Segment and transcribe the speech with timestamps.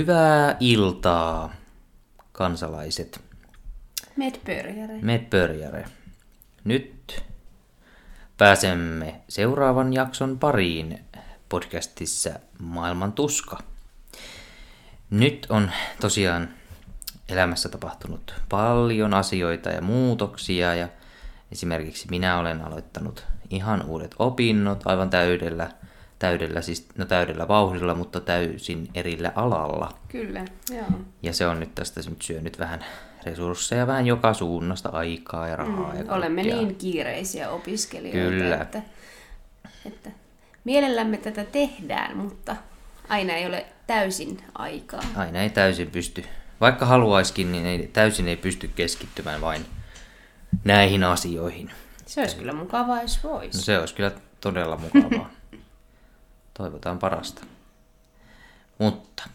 [0.00, 1.52] Hyvää iltaa,
[2.32, 3.20] kansalaiset.
[4.16, 4.98] Medbörjare.
[5.02, 5.84] Medbörjare.
[6.64, 7.24] Nyt
[8.38, 11.04] pääsemme seuraavan jakson pariin
[11.48, 13.58] podcastissa Maailman tuska.
[15.10, 15.70] Nyt on
[16.00, 16.48] tosiaan
[17.28, 20.88] elämässä tapahtunut paljon asioita ja muutoksia ja
[21.52, 25.70] esimerkiksi minä olen aloittanut ihan uudet opinnot aivan täydellä,
[26.20, 29.98] täydellä, siis, no täydellä vauhdilla, mutta täysin erillä alalla.
[30.08, 30.84] Kyllä, joo.
[31.22, 32.84] Ja se on nyt tästä nyt syönyt vähän
[33.26, 35.94] resursseja vähän joka suunnasta, aikaa ja rahaa.
[35.94, 36.62] Ja Mm, Olemme kaikkea.
[36.62, 38.56] niin kiireisiä opiskelijoita, Kyllä.
[38.56, 38.82] Että,
[39.86, 40.10] että
[40.64, 42.56] mielellämme tätä tehdään, mutta
[43.08, 45.00] aina ei ole täysin aikaa.
[45.16, 46.24] Aina ei täysin pysty,
[46.60, 49.66] vaikka haluaiskin, niin ei, täysin ei pysty keskittymään vain
[50.64, 51.70] näihin asioihin.
[52.06, 53.62] Se olisi kyllä mukavaa, jos No voisi.
[53.62, 55.30] se olisi kyllä todella mukavaa.
[56.60, 57.42] Toivotaan parasta.
[58.78, 59.28] Mutta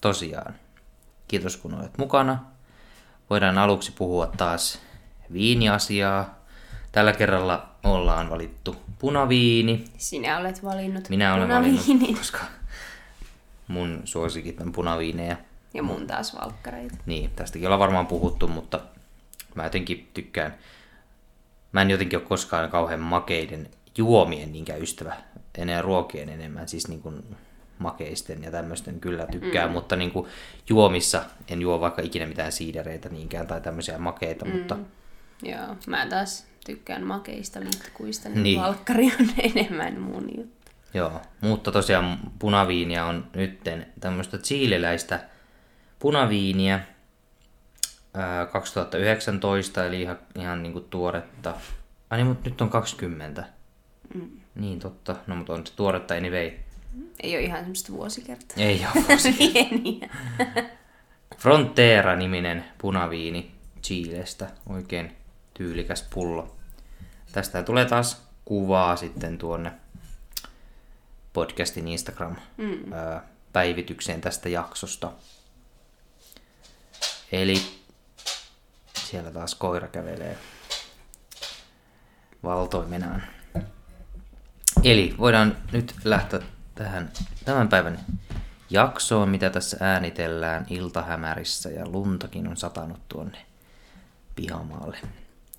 [0.00, 0.54] tosiaan,
[1.28, 2.38] kiitos kun olet mukana.
[3.30, 4.78] Voidaan aluksi puhua taas
[5.32, 6.34] viiniasiaa.
[6.92, 9.84] Tällä kerralla ollaan valittu punaviini.
[9.98, 12.40] Sinä olet valinnut Minä olen punaviinin valinnut, koska
[13.68, 15.36] mun suosikit on punaviineja.
[15.74, 16.96] ja mun taas valkkareita.
[17.06, 18.80] Niin, tästäkin ollaan varmaan puhuttu, mutta
[19.54, 20.54] mä jotenkin tykkään.
[21.72, 25.16] Mä en jotenkin ole koskaan kauhean makeiden juomien niinkään ystävä.
[25.58, 27.36] Enää ruokien enemmän, siis niin kuin
[27.78, 29.72] makeisten ja tämmöisten kyllä tykkään, mm.
[29.72, 30.28] mutta niin kuin
[30.68, 34.50] juomissa en juo vaikka ikinä mitään siidereitä niinkään tai tämmöisiä makeita, mm.
[34.50, 34.78] mutta
[35.42, 38.42] Joo, mä taas tykkään makeista litkuista, niin, Niin.
[38.42, 38.60] niin.
[38.60, 40.70] valkkari on enemmän mun juttu.
[40.94, 45.20] Joo, mutta tosiaan punaviinia on nytten tämmöistä chileläistä
[45.98, 46.80] punaviiniä
[48.14, 51.54] ää, 2019, eli ihan, ihan niinku tuoretta.
[52.10, 53.44] Ai niin, mutta nyt on 20.
[54.14, 54.39] Mm.
[54.60, 56.52] Niin totta, no mutta on se tuoretta anyway.
[57.22, 58.56] Ei ole ihan semmoista vuosikertaa.
[58.56, 59.32] Ei ole vuosi.
[59.52, 60.10] Pieniä.
[61.38, 65.16] Frontera-niminen punaviini Chilestä, oikein
[65.54, 66.56] tyylikäs pullo.
[67.32, 69.72] Tästä tulee taas kuvaa sitten tuonne
[71.32, 75.12] podcastin Instagram-päivitykseen tästä jaksosta.
[77.32, 77.62] Eli
[78.94, 80.38] siellä taas koira kävelee
[82.42, 83.22] valtoimenaan.
[84.84, 86.40] Eli voidaan nyt lähteä
[86.74, 87.10] tähän
[87.44, 87.98] tämän päivän
[88.70, 93.38] jaksoon, mitä tässä äänitellään iltahämärissä ja luntakin on satanut tuonne
[94.36, 94.98] pihamaalle.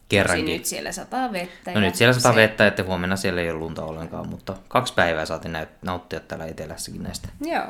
[0.10, 0.46] Kerrankin.
[0.46, 1.72] nyt siellä sataa vettä.
[1.72, 5.26] No nyt siellä sataa vettä, että huomenna siellä ei ole lunta ollenkaan, mutta kaksi päivää
[5.26, 7.68] saatiin näyt- nauttia täällä etelässäkin näistä Joo.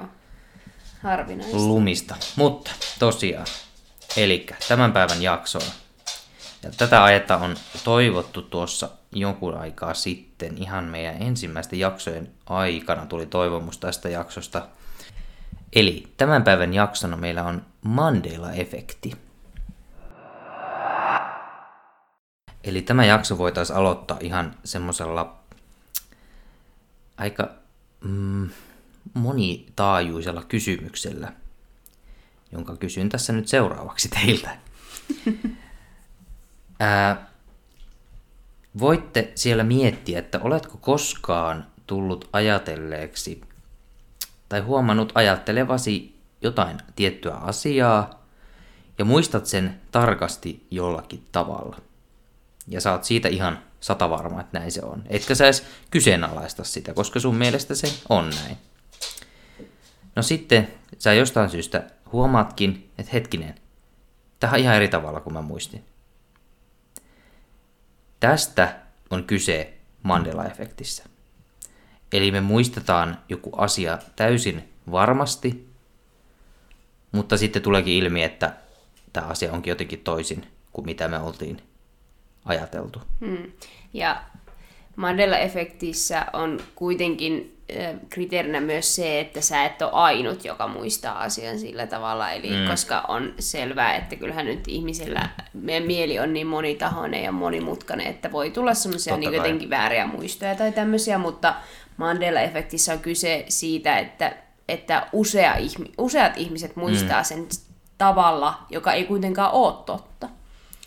[1.03, 1.57] Harvinaista.
[1.57, 2.16] lumista.
[2.35, 3.47] Mutta tosiaan,
[4.18, 5.66] eli tämän päivän jaksoon.
[6.63, 13.25] Ja tätä aihetta on toivottu tuossa jonkun aikaa sitten, ihan meidän ensimmäisten jaksojen aikana tuli
[13.25, 14.67] toivomus tästä jaksosta.
[15.73, 19.17] Eli tämän päivän jaksona meillä on Mandela-efekti.
[22.63, 25.39] Eli tämä jakso voitaisiin aloittaa ihan semmoisella
[27.17, 27.50] aika
[28.01, 28.50] mm,
[29.13, 31.33] monitaajuisella kysymyksellä,
[32.51, 34.57] jonka kysyn tässä nyt seuraavaksi teiltä.
[36.79, 37.31] Ää,
[38.79, 43.41] voitte siellä miettiä, että oletko koskaan tullut ajatelleeksi
[44.49, 48.25] tai huomannut ajattelevasi jotain tiettyä asiaa
[48.97, 51.77] ja muistat sen tarkasti jollakin tavalla.
[52.67, 55.03] Ja oot siitä ihan sata varma, että näin se on.
[55.09, 58.57] Etkä sä edes kyseenalaista sitä, koska sun mielestä se on näin.
[60.15, 60.67] No sitten
[60.99, 63.55] sä jostain syystä huomaatkin, että hetkinen,
[64.39, 65.83] tähän ihan eri tavalla kuin mä muistin.
[68.21, 68.75] Tästä
[69.09, 69.73] on kyse
[70.03, 71.03] Mandela-efektissä.
[72.13, 75.69] Eli me muistetaan joku asia täysin varmasti,
[77.12, 78.53] mutta sitten tuleekin ilmi, että
[79.13, 81.62] tämä asia onkin jotenkin toisin kuin mitä me oltiin
[82.45, 83.01] ajateltu.
[83.19, 83.51] Hmm.
[83.94, 84.24] Ja
[84.95, 87.61] Mandela-efektissä on kuitenkin
[88.09, 92.31] kriteerinä myös se, että sä et ole ainut, joka muistaa asian sillä tavalla.
[92.31, 92.68] Eli mm.
[92.69, 98.31] koska on selvää, että kyllähän nyt ihmisillä, meidän mieli on niin monitahoinen ja monimutkainen, että
[98.31, 101.56] voi tulla semmoisia niin jotenkin vääriä muistoja tai tämmöisiä, mutta
[101.97, 104.35] Mandela-efektissä on kyse siitä, että,
[104.69, 107.25] että usea, ihmi- useat ihmiset muistaa mm.
[107.25, 107.47] sen
[107.97, 110.29] tavalla, joka ei kuitenkaan ole totta.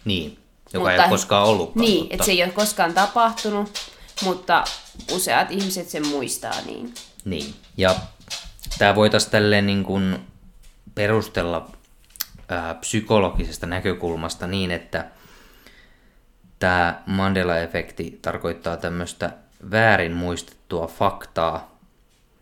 [0.04, 0.38] Niin,
[0.72, 2.14] joka Mutta- ei ole koskaan ollutkaan Niin, totta.
[2.14, 3.70] että se ei ole koskaan tapahtunut,
[4.25, 4.64] mutta
[5.12, 6.94] useat ihmiset sen muistaa niin.
[7.25, 7.96] Niin, ja
[8.79, 10.19] tämä voitaisiin tälleen niin kuin
[10.94, 11.70] perustella
[12.49, 15.11] ää, psykologisesta näkökulmasta niin, että
[16.58, 19.32] tämä Mandela-efekti tarkoittaa tämmöistä
[19.70, 21.79] väärin muistettua faktaa,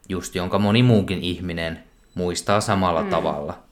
[0.09, 1.85] just jonka moni muukin ihminen
[2.15, 3.11] muistaa samalla mm.
[3.11, 3.63] tavalla.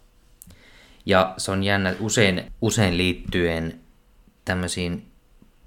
[1.07, 3.81] Ja se on jännä usein, usein liittyen
[4.45, 5.07] tämmöisiin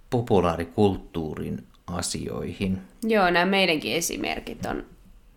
[0.09, 2.81] populaarikulttuurin asioihin.
[3.03, 4.85] Joo, nämä meidänkin esimerkit on,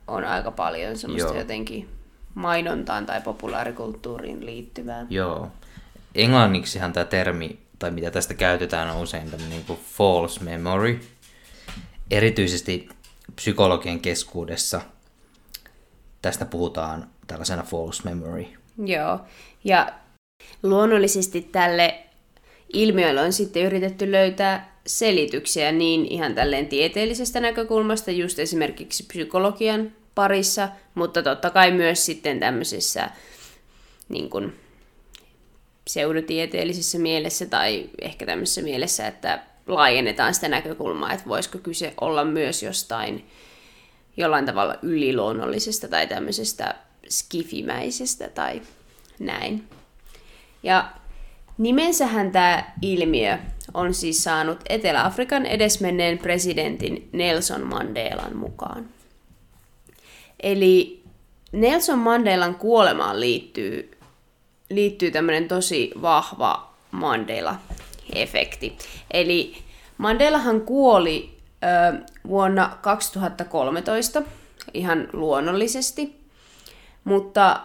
[0.07, 1.39] on aika paljon semmoista Joo.
[1.39, 1.89] jotenkin
[2.35, 5.07] mainontaan tai populaarikulttuuriin liittyvää.
[5.11, 5.51] Joo.
[6.15, 11.01] Englanniksihan tämä termi, tai mitä tästä käytetään, on usein tämmöinen niin false memory.
[12.11, 12.89] Erityisesti
[13.37, 14.81] psykologian keskuudessa
[16.23, 18.47] tästä puhutaan tällaisena false memory.
[18.85, 19.21] Joo,
[19.65, 19.93] ja
[20.63, 22.03] luonnollisesti tälle
[22.73, 30.69] ilmiölle on sitten yritetty löytää selityksiä niin ihan tälleen tieteellisestä näkökulmasta, just esimerkiksi psykologian parissa,
[30.95, 33.11] mutta totta kai myös sitten tämmöisessä
[34.09, 34.53] niin kuin,
[35.85, 42.63] pseudotieteellisessä mielessä tai ehkä tämmöisessä mielessä, että laajennetaan sitä näkökulmaa, että voisiko kyse olla myös
[42.63, 43.27] jostain
[44.17, 46.75] jollain tavalla yliluonnollisesta tai tämmöisestä
[47.09, 48.63] skifimäisestä tai
[49.19, 49.69] näin.
[50.63, 50.91] Ja
[51.59, 53.39] nimensähän tämä ilmiö
[53.75, 58.89] on siis saanut Etelä-Afrikan edesmenneen presidentin Nelson Mandelan mukaan.
[60.43, 61.03] Eli
[61.53, 63.99] Nelson Mandelan kuolemaan liittyy,
[64.71, 68.79] liittyy tämmöinen tosi vahva Mandela-efekti.
[69.11, 69.57] Eli
[69.99, 71.99] Mandelahan kuoli ö,
[72.29, 74.23] vuonna 2013
[74.75, 76.21] ihan luonnollisesti,
[77.05, 77.61] mutta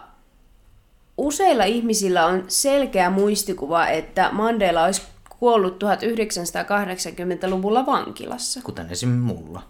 [1.18, 5.02] useilla ihmisillä on selkeä muistikuva, että Mandela olisi
[5.42, 8.60] kuollut 1980-luvulla vankilassa.
[8.64, 9.62] Kuten esimerkiksi mulla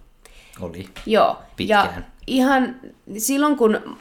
[0.61, 1.95] oli Joo, pitkään.
[1.97, 2.77] ja ihan
[3.19, 3.99] silloin kun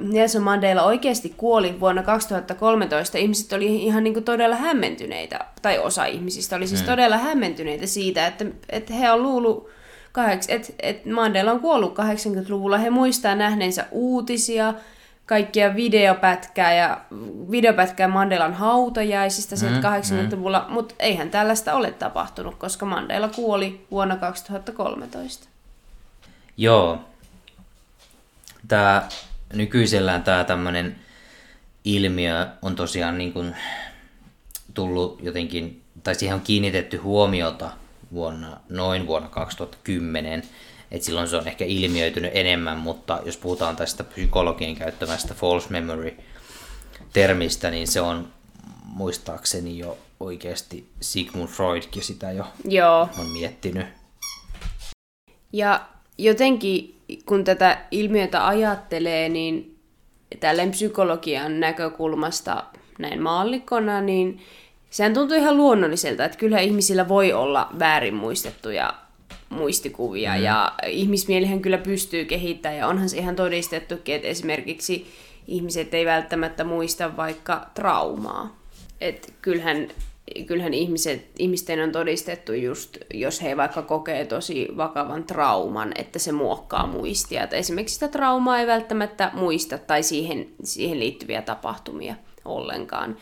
[0.00, 6.04] Nelson Mandela oikeasti kuoli vuonna 2013, ihmiset oli ihan niin kuin todella hämmentyneitä, tai osa
[6.04, 6.86] ihmisistä oli siis mm.
[6.86, 9.68] todella hämmentyneitä siitä, että, että he on luullut,
[10.48, 12.78] että, että Mandela on kuollut 80-luvulla.
[12.78, 14.74] He muistaa nähneensä uutisia,
[15.28, 17.00] kaikkia videopätkää ja
[17.50, 20.72] videopätkää Mandelan hautajaisista sieltä mm, 80-luvulla, mm.
[20.72, 25.48] mutta eihän tällaista ole tapahtunut, koska Mandela kuoli vuonna 2013.
[26.56, 26.98] Joo.
[28.68, 29.08] Tämä
[29.52, 30.96] nykyisellään tämä tämmöinen
[31.84, 33.56] ilmiö on tosiaan niin kuin
[34.74, 37.70] tullut jotenkin, tai siihen on kiinnitetty huomiota
[38.12, 40.42] vuonna, noin vuonna 2010,
[40.90, 46.16] että silloin se on ehkä ilmiöitynyt enemmän, mutta jos puhutaan tästä psykologian käyttämästä false memory
[47.12, 48.28] termistä, niin se on
[48.84, 53.08] muistaakseni jo oikeasti Sigmund Freudkin sitä jo Joo.
[53.18, 53.86] on miettinyt.
[55.52, 55.80] Ja
[56.18, 59.78] jotenkin, kun tätä ilmiötä ajattelee, niin
[60.40, 62.64] tälleen psykologian näkökulmasta
[62.98, 64.42] näin maallikona, niin
[64.90, 68.94] sehän tuntuu ihan luonnolliselta, että kyllä ihmisillä voi olla väärin muistettuja
[69.48, 70.42] muistikuvia mm.
[70.42, 75.06] ja ihmismielihän kyllä pystyy kehittämään ja onhan se ihan todistettukin, että esimerkiksi
[75.46, 78.58] ihmiset ei välttämättä muista vaikka traumaa.
[79.00, 79.88] Et kyllähän,
[80.46, 86.32] kyllähän ihmiset, ihmisten on todistettu just, jos he vaikka kokee tosi vakavan trauman, että se
[86.32, 87.42] muokkaa muistia.
[87.42, 92.14] Et esimerkiksi sitä traumaa ei välttämättä muista tai siihen, siihen liittyviä tapahtumia
[92.44, 93.16] ollenkaan.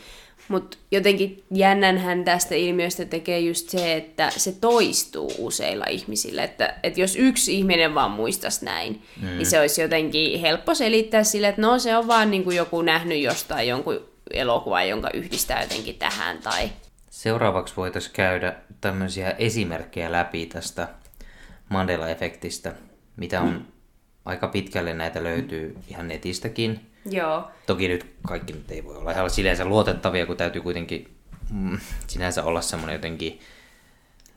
[0.49, 6.45] Mutta jotenkin jännänhän tästä ilmiöstä tekee just se, että se toistuu useilla ihmisillä.
[6.45, 9.27] Että, että jos yksi ihminen vaan muistaisi näin, mm.
[9.29, 12.83] niin se olisi jotenkin helppo selittää sille, että no se on vaan niin kuin joku
[12.83, 16.39] nähnyt jostain jonkun elokuvan, jonka yhdistää jotenkin tähän.
[16.39, 16.71] Tai...
[17.11, 20.89] Seuraavaksi voitaisiin käydä tämmöisiä esimerkkejä läpi tästä
[21.69, 22.73] Mandela-efektistä,
[23.17, 23.65] mitä on mm.
[24.25, 27.51] aika pitkälle näitä löytyy ihan netistäkin Joo.
[27.67, 31.17] Toki nyt kaikki nyt ei voi olla ihan silleen luotettavia, kun täytyy kuitenkin
[31.51, 33.41] mm, sinänsä olla semmoinen jotenkin...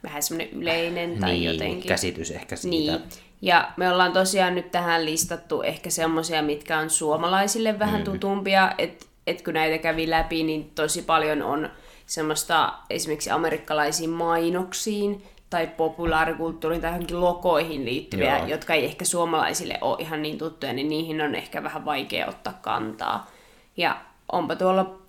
[0.03, 1.87] Vähän semmoinen yleinen tai niin, jotenkin...
[1.87, 2.91] käsitys ehkä siitä.
[2.91, 3.09] Niin.
[3.41, 8.05] Ja me ollaan tosiaan nyt tähän listattu ehkä semmoisia, mitkä on suomalaisille vähän mm.
[8.05, 11.69] tutumpia, että et kun näitä kävi läpi, niin tosi paljon on
[12.05, 18.47] semmoista esimerkiksi amerikkalaisiin mainoksiin tai populaarikulttuuriin tai johonkin lokoihin liittyviä, Joo.
[18.47, 22.59] jotka ei ehkä suomalaisille ole ihan niin tuttuja, niin niihin on ehkä vähän vaikea ottaa
[22.61, 23.31] kantaa.
[23.77, 24.01] Ja
[24.31, 24.99] onpa tuolla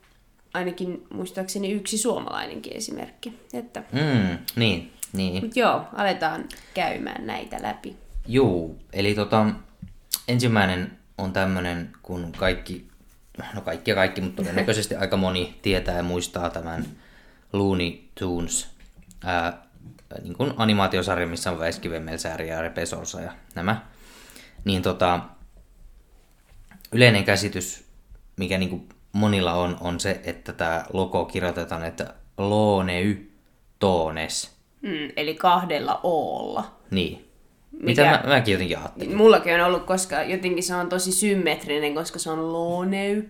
[0.54, 3.38] ainakin muistaakseni yksi suomalainenkin esimerkki.
[3.52, 3.82] Että...
[3.92, 5.44] Mm, niin, niin.
[5.44, 6.44] Mut joo, aletaan
[6.74, 7.96] käymään näitä läpi.
[8.26, 9.46] Joo, eli tota,
[10.28, 12.86] ensimmäinen on tämmöinen, kun kaikki,
[13.54, 16.86] no kaikki ja kaikki, mutta todennäköisesti aika moni tietää ja muistaa tämän
[17.52, 18.68] Looney Tunes
[19.24, 19.69] ää,
[20.22, 23.86] niin kuin animaatiosarja, missä on Väiskivemmelsääri ja Repesorsa ja nämä,
[24.64, 25.20] niin tota,
[26.92, 27.84] yleinen käsitys,
[28.36, 33.30] mikä niin kuin monilla on, on se, että tämä logo kirjoitetaan, että Looney
[33.78, 34.56] Toones.
[34.82, 36.76] Mm, eli kahdella Oolla.
[36.90, 37.26] Niin.
[37.82, 39.16] Mitä mä, mäkin jotenkin ajattelin.
[39.16, 43.22] Mullakin on ollut, koska jotenkin se on tosi symmetrinen, koska se on Loneu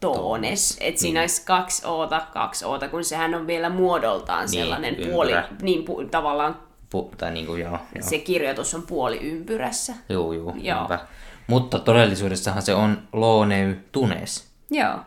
[0.00, 0.76] Tones.
[0.80, 5.12] Että siinä olisi kaksi oota, kaksi oota, kun sehän on vielä muodoltaan Niin, sellainen ympyrä.
[5.12, 6.56] puoli, niin pu, tavallaan
[6.90, 7.80] Pu, tai niinku joo, joo.
[8.00, 9.94] se kirjoitus on puoli ympyrässä.
[10.08, 10.78] Juu, Joo.
[10.78, 10.98] niinpä.
[11.46, 14.48] Mutta todellisuudessahan se on Loneu Tunes.
[14.70, 14.98] Joo.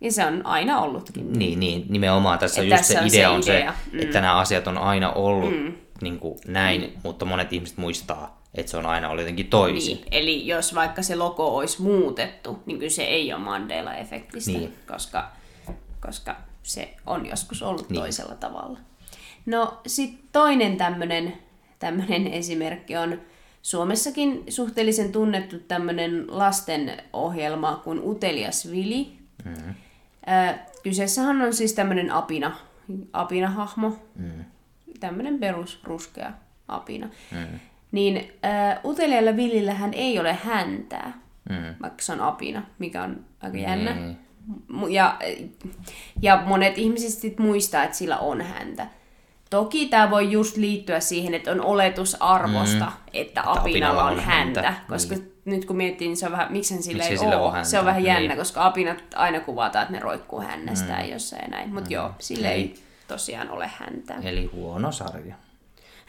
[0.00, 1.32] Ja se on aina ollutkin.
[1.32, 3.74] Niin, niin, nimenomaan tässä Että just se tässä on idea se on se, idea.
[3.92, 4.00] Mm.
[4.00, 5.72] että nämä asiat on aina ollut mm.
[6.00, 9.96] niin kuin näin, mutta monet ihmiset muistaa, että se on aina ollut jotenkin toisin.
[9.96, 14.74] Niin, eli jos vaikka se logo olisi muutettu, niin kyllä se ei ole Mandela-efektistä, Niin.
[14.92, 15.32] koska,
[16.00, 18.00] koska se on joskus ollut Niin.
[18.00, 18.78] toisella tavalla.
[19.46, 21.32] No sitten toinen tämmöinen
[21.78, 23.20] tämmönen esimerkki on
[23.62, 29.12] Suomessakin suhteellisen tunnettu tämmöinen lastenohjelma kuin Utelias Vili.
[29.44, 29.74] Mm-hmm.
[30.82, 32.56] Kyseessähän on siis tämmöinen apina,
[33.12, 34.44] apinahahmo, mm.
[35.00, 36.32] tämmöinen perusruskea
[36.68, 37.08] apina.
[37.30, 37.60] Mm.
[37.92, 41.12] Niin äh, Utelialla Villillähän ei ole häntää,
[41.50, 41.74] mm.
[41.82, 43.96] vaikka se on apina, mikä on aika jännä.
[44.72, 45.18] Mu- Ja,
[46.22, 48.86] ja monet ihmiset sit muistaa, että sillä on häntä.
[49.50, 52.92] Toki tämä voi just liittyä siihen, että on oletusarvosta, mm.
[53.12, 54.62] että apinalla on häntä.
[54.62, 55.32] häntä koska niin.
[55.44, 57.52] nyt kun miettii, niin se on vähän, miksi sillä Miksi ei sillä ole.
[57.52, 57.68] häntä?
[57.68, 58.38] Se on vähän jännä, Niin.
[58.38, 61.12] koska apinat aina kuvataan, että ne roikkuu hännästään mm.
[61.12, 61.74] jossain ja näin.
[61.74, 61.94] Mutta mm.
[61.94, 62.74] joo, sillä ei
[63.08, 64.18] tosiaan ole häntää.
[64.22, 65.34] Eli huono sarja.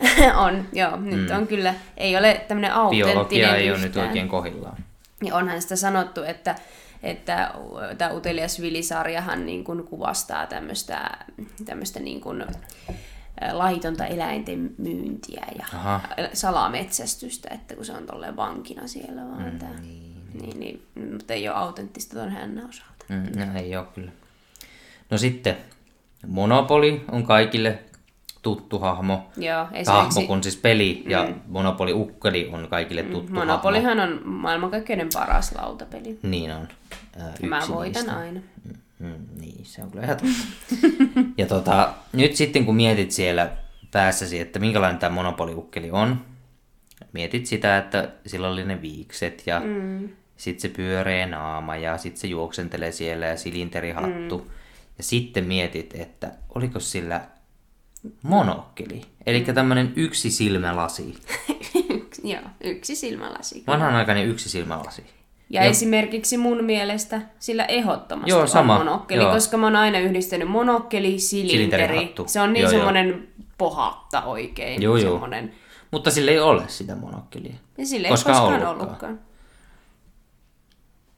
[0.45, 0.95] on, joo.
[0.97, 4.07] Nyt on kyllä, ei ole tämmöinen autenttinen Biologia ei ole nyt yhtään.
[4.07, 4.77] oikein kohillaan.
[5.23, 6.55] Ja onhan sitä sanottu, että,
[7.03, 7.53] että
[7.97, 11.12] tämä Utelias Vilisarjahan niin kuin kuvastaa tämmöistä,
[11.65, 12.47] tämmöistä niin kuin, ä,
[13.51, 16.01] lahitonta eläinten myyntiä ja Aha.
[16.33, 19.79] salametsästystä, että kun se on tolleen vankina siellä vaan mm, tää.
[19.81, 23.05] Niin, niin, niin, mutta ei ole autenttista ton hännän osalta.
[23.09, 24.12] Mm, no, ei ole kyllä.
[25.09, 25.57] No sitten,
[26.27, 27.79] Monopoly on kaikille
[28.43, 29.29] tuttu hahmo.
[29.38, 33.39] Joo, Hahmo, esimerkiksi kun siis peli ja Monopoly Ukkeli on kaikille tuttu hahmo.
[33.39, 36.19] Monopolyhan on maailmankaikkeuden paras lautapeli.
[36.23, 36.67] Niin on.
[37.19, 38.19] Ää, Mä voitan niistä.
[38.19, 38.39] aina.
[39.00, 41.19] Mm, niin, se on kyllä ihan totta.
[41.41, 43.51] ja tota, nyt sitten kun mietit siellä
[43.91, 46.21] päässäsi, että minkälainen tämä monopoliukkeli on,
[47.13, 50.09] mietit sitä, että sillä oli ne viikset ja mm.
[50.38, 54.38] sitten se pyöreä naama ja sitten se juoksentelee siellä ja silinterihattu.
[54.38, 54.50] Mm.
[54.97, 57.21] Ja sitten mietit, että oliko sillä
[58.24, 59.53] monokkeli, eli mm.
[59.53, 61.13] tämmöinen yksi silmälasi,
[62.24, 63.63] Joo, yksi silmälasi.
[63.67, 65.03] vanhanaikainen yksi silmälasi.
[65.50, 68.74] Ja, ja esimerkiksi mun mielestä sillä ehdottomasti Joo, sama.
[68.74, 69.33] on monokkeli, Joo.
[69.33, 72.13] koska mä oon aina yhdistänyt monokkeli, silinteri.
[72.25, 72.77] Se on niin Joo, joo.
[72.77, 74.81] semmoinen pohatta oikein.
[74.81, 75.12] Joo, joo.
[75.12, 75.53] semmoinen.
[75.91, 77.53] Mutta sillä ei ole sitä monokkelia.
[77.77, 78.88] Ja sillä ei Koskaan koskaan, ollutkaan.
[78.88, 79.19] ollutkaan.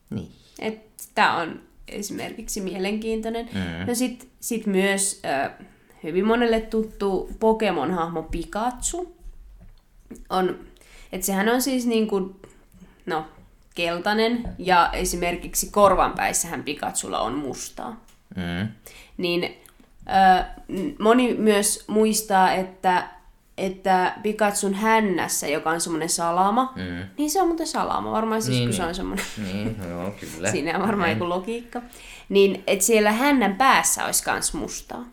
[0.10, 0.32] Niin.
[1.15, 3.50] Tämä on esimerkiksi mielenkiintoinen.
[3.54, 3.88] Mm.
[3.88, 5.51] No sit, sit myös äh,
[6.06, 9.16] hyvin monelle tuttu Pokemon-hahmo Pikachu.
[10.30, 10.60] On,
[11.12, 12.36] et sehän on siis niin kuin,
[13.06, 13.26] no,
[13.76, 18.06] keltainen ja esimerkiksi korvanpäissähän Pikachulla on mustaa.
[18.36, 18.68] Mm.
[19.18, 19.58] Niin
[20.10, 20.46] äh,
[21.00, 23.16] moni myös muistaa, että
[23.58, 27.08] että Pikachun hännässä, joka on semmoinen salama, mm.
[27.18, 28.90] niin se on muuten salama, varmaan siis Niin, kun se niin.
[28.90, 30.52] on semmoinen Niin, joo, kyllä.
[30.52, 31.82] Siinä on varmaan joku logiikka.
[32.30, 35.06] Niin, että siellä hännän päässä olisi kans mustaa.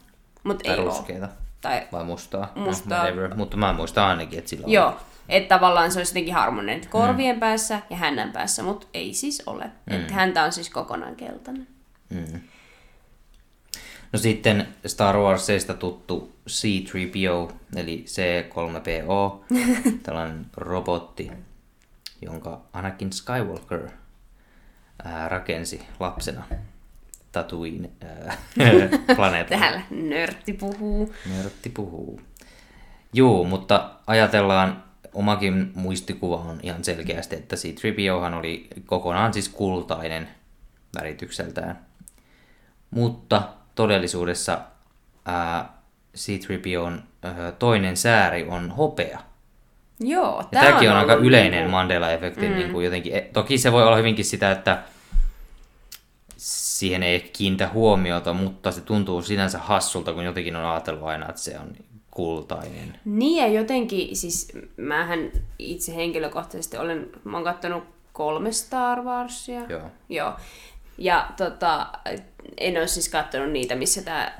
[0.45, 1.27] Mutta Tai ei ruskeita.
[1.27, 1.35] ole.
[1.61, 2.53] Tai, Vai mustaa.
[2.55, 2.99] No, Mustaa.
[3.05, 3.35] whatever.
[3.35, 4.97] Mutta mä muistan ainakin, että sillä joo,
[5.29, 6.77] että tavallaan se olisi jotenkin harmoninen.
[6.77, 7.41] että Korvien mm.
[7.41, 9.65] päässä ja hännän päässä, mutta ei siis ole.
[9.65, 9.97] Mm.
[9.97, 11.67] Että häntä on siis kokonaan keltainen.
[14.13, 19.45] No sitten Star Warsista tuttu C-3PO, eli C-3PO,
[20.03, 21.33] tällainen robotti,
[22.23, 23.89] jonka Anakin Skywalker
[25.05, 26.43] ää, rakensi lapsena
[27.33, 28.37] Tatooine ää,
[29.17, 29.61] planeetalla.
[29.65, 31.15] Täällä nörtti puhuu.
[31.37, 32.21] Nörtti puhuu.
[33.12, 34.85] Joo, mutta ajatellaan,
[35.15, 40.29] omakin muistikuva on ihan selkeästi, että C-3POhan oli kokonaan siis kultainen
[40.99, 41.79] väritykseltään.
[42.91, 43.43] Mutta
[43.75, 44.59] todellisuudessa
[45.25, 45.73] ää,
[46.17, 49.19] C-3POn ää, toinen sääri on hopea.
[50.01, 52.49] Joo, Ja tää tämäkin on, aika yleinen niinku- Mandela-efekti.
[52.49, 52.55] Mm.
[52.55, 54.83] Niin kuin jotenkin, e- toki se voi olla hyvinkin sitä, että
[56.43, 61.29] siihen ei ehkä kiinnitä huomiota, mutta se tuntuu sinänsä hassulta, kun jotenkin on ajatellut aina,
[61.29, 61.73] että se on
[62.11, 62.99] kultainen.
[63.05, 69.61] Niin ja jotenkin, siis mähän itse henkilökohtaisesti olen, mä oon kattonut kolme Star Warsia.
[69.69, 69.91] Joo.
[70.09, 70.33] Joo.
[70.99, 71.87] Ja tota,
[72.59, 74.33] en ole siis katsonut niitä, missä tämä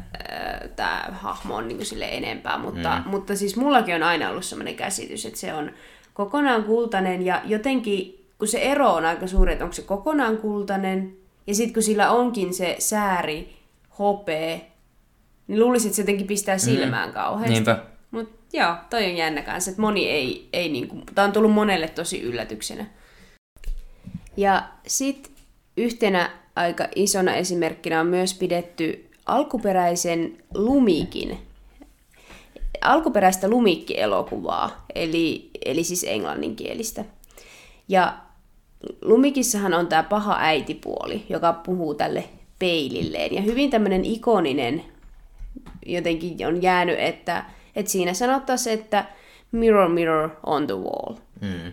[0.77, 3.11] tää hahmo on niinku sille enempää, mutta, mm.
[3.11, 5.71] mutta siis mullakin on aina ollut sellainen käsitys, että se on
[6.15, 11.22] kokonaan kultainen ja jotenkin, kun se ero on aika suuri, että onko se kokonaan kultainen
[11.47, 13.57] ja sitten kun sillä onkin se sääri,
[13.99, 14.59] hopea,
[15.47, 17.15] niin luulisin, että se jotenkin pistää silmään mm.
[17.15, 17.53] kauheasti.
[17.53, 17.85] Niinpä.
[18.11, 21.89] Mutta joo, toi on jännä kanssa, että moni ei, ei niinku, tää on tullut monelle
[21.89, 22.87] tosi yllätyksenä.
[24.37, 25.33] Ja sitten
[25.77, 31.39] yhtenä aika isona esimerkkinä on myös pidetty alkuperäisen Lumikin,
[32.81, 37.05] alkuperäistä Lumikki-elokuvaa, eli, eli siis englanninkielistä.
[37.89, 38.19] Ja
[39.03, 42.25] Lumikissahan on tämä paha äitipuoli, joka puhuu tälle
[42.59, 43.35] peililleen.
[43.35, 44.85] Ja hyvin tämmöinen ikoninen
[45.87, 47.45] jotenkin on jäänyt, että,
[47.77, 49.05] että siinä sanottaisiin, että
[49.53, 51.17] mirror, mirror on the wall.
[51.41, 51.73] Mm.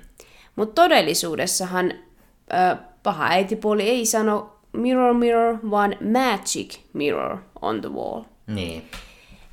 [0.56, 8.24] Mutta todellisuudessahan ö, paha äitipuoli ei sano mirror, mirror, vaan magic mirror on the wall.
[8.48, 8.84] Niin.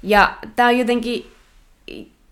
[0.03, 1.31] Ja tämä on jotenkin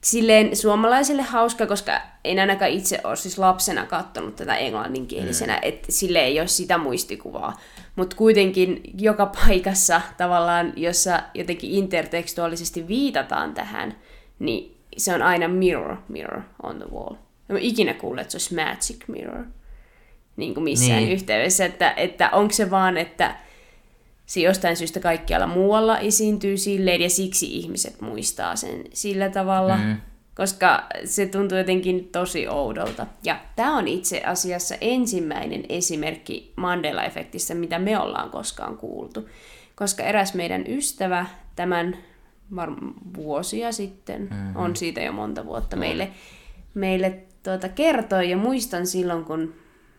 [0.04, 5.60] silleen suomalaiselle hauska, koska en ainakaan itse ole siis lapsena katsonut tätä englanninkielisenä, mm.
[5.62, 7.56] että sille ei ole sitä muistikuvaa.
[7.96, 13.96] Mutta kuitenkin joka paikassa tavallaan, jossa jotenkin intertekstuaalisesti viitataan tähän,
[14.38, 17.14] niin se on aina mirror, mirror on the wall.
[17.50, 19.44] En ikinä kuullut, että se olisi magic mirror
[20.36, 21.12] niin kuin missään niin.
[21.12, 23.34] yhteydessä, että, että onko se vaan, että
[24.26, 29.96] se jostain syystä kaikkialla muualla esiintyy silleen ja siksi ihmiset muistaa sen sillä tavalla, mm.
[30.34, 33.06] koska se tuntuu jotenkin tosi oudolta.
[33.24, 39.28] Ja tämä on itse asiassa ensimmäinen esimerkki Mandela-efektistä, mitä me ollaan koskaan kuultu.
[39.74, 41.26] Koska eräs meidän ystävä
[41.56, 41.96] tämän
[42.56, 42.76] var-
[43.16, 44.56] vuosia sitten, mm-hmm.
[44.56, 46.10] on siitä jo monta vuotta, meille,
[46.74, 49.54] meille tuota, kertoi ja muistan silloin, kun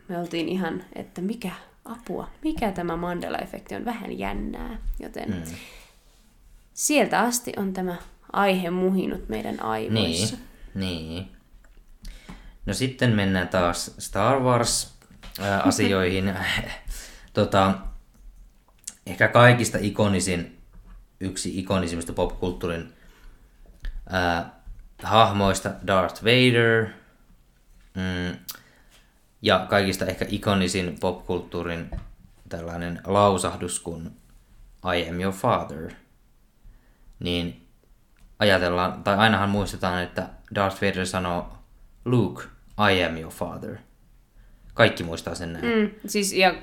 [0.08, 1.52] me oltiin ihan, että mikä
[1.86, 5.44] apua, mikä tämä Mandela-efekti on vähän jännää, joten mm.
[6.74, 7.96] sieltä asti on tämä
[8.34, 10.36] aihe muhinut meidän aivoissa.
[10.76, 11.36] Niin, niin.
[12.66, 16.34] No sitten mennään taas Star Wars-asioihin.
[17.34, 17.74] tota,
[19.08, 20.58] ehkä kaikista ikonisin,
[21.20, 22.94] yksi ikonisimmista popkulttuurin
[24.10, 24.60] ää,
[25.04, 26.88] hahmoista Darth Vader.
[27.96, 28.38] Mm,
[29.46, 31.90] ja kaikista ehkä ikonisin popkulttuurin
[32.50, 34.12] tällainen lausahdus kuin
[34.96, 35.92] I am your father.
[37.20, 37.68] Niin
[38.40, 41.58] ajatellaan, tai ainahan muistetaan, että Darth Vader sanoo
[42.06, 42.44] Luke,
[42.92, 43.78] I am your father.
[44.74, 45.66] Kaikki muistaa sen näin.
[45.66, 46.56] Mm, siis ja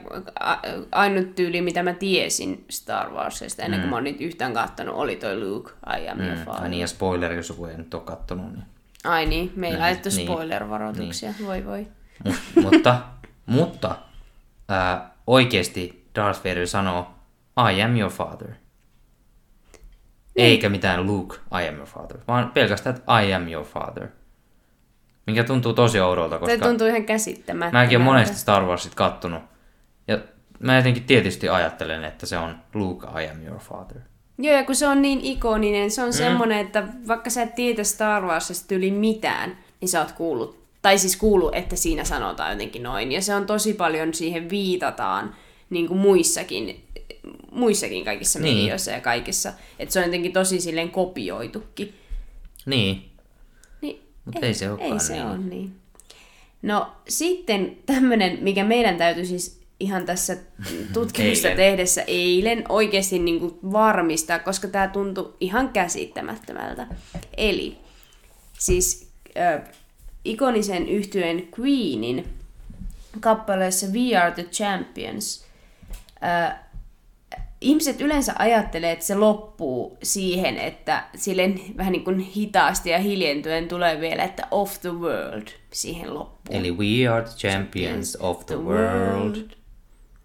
[0.92, 3.90] ainut tyyli, mitä mä tiesin Star Warsista ennen kuin mm.
[3.90, 6.24] mä oon nyt yhtään kattonut, oli toi Luke, I am mm.
[6.24, 6.62] your father.
[6.62, 8.52] Ai niin, ja spoiler, jos joku ei nyt ole kattonut.
[8.52, 8.64] Niin...
[9.04, 11.46] Ai niin, meillä ei laitettu niin, spoiler-varoituksia, niin.
[11.46, 11.86] voi voi.
[12.24, 13.02] Mut, mutta
[13.46, 13.96] mutta
[14.68, 17.10] ää, oikeasti Darth Vader sanoo,
[17.72, 18.48] I am your father.
[18.48, 20.46] Niin.
[20.46, 24.08] Eikä mitään Luke, I am your father, vaan pelkästään, että I am your father.
[25.26, 26.54] Mikä tuntuu tosi oudolta, koska...
[26.54, 27.78] Se tuntuu ihan käsittämättä.
[27.78, 29.42] Mäkin olen monesti Star Warsit kattonut.
[30.08, 30.18] Ja
[30.58, 34.00] mä jotenkin tietysti ajattelen, että se on Luke, I am your father.
[34.38, 36.12] Joo, ja kun se on niin ikoninen, se on mm.
[36.12, 40.98] semmoinen, että vaikka sä et tiedä Star Warsista yli mitään, niin sä oot kuullut tai
[40.98, 43.12] siis kuulu, että siinä sanotaan jotenkin noin.
[43.12, 45.36] Ja se on tosi paljon, siihen viitataan
[45.70, 46.84] niin kuin muissakin,
[47.50, 48.56] muissakin kaikissa niin.
[48.56, 49.52] medioissa ja kaikissa.
[49.78, 51.94] Että se on jotenkin tosi silleen kopioitukin.
[52.66, 53.10] Niin.
[53.80, 55.26] niin Mutta ei, ei se olekaan Ei se niin.
[55.26, 55.74] ole niin.
[56.62, 60.36] No sitten tämmöinen, mikä meidän täytyy siis ihan tässä
[60.94, 61.56] tutkimusta eilen.
[61.56, 66.86] tehdessä eilen oikeasti niin kuin varmistaa, koska tämä tuntui ihan käsittämättömältä.
[67.36, 67.78] Eli
[68.58, 69.12] siis
[70.24, 72.28] ikonisen yhtyeen Queenin
[73.20, 75.44] kappaleessa We Are the Champions.
[76.24, 76.54] Äh,
[77.60, 83.68] ihmiset yleensä ajattelee, että se loppuu siihen, että sille vähän niin kuin hitaasti ja hiljentyen
[83.68, 86.58] tulee vielä, että of the world siihen loppuun.
[86.58, 89.36] Eli we are the champions of the, the world.
[89.36, 89.50] world.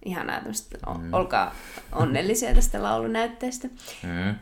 [0.05, 1.13] Ihanaa tämmöistä, mm.
[1.13, 1.55] olkaa
[1.91, 3.67] onnellisia tästä laulunäytteestä.
[4.03, 4.35] Mm.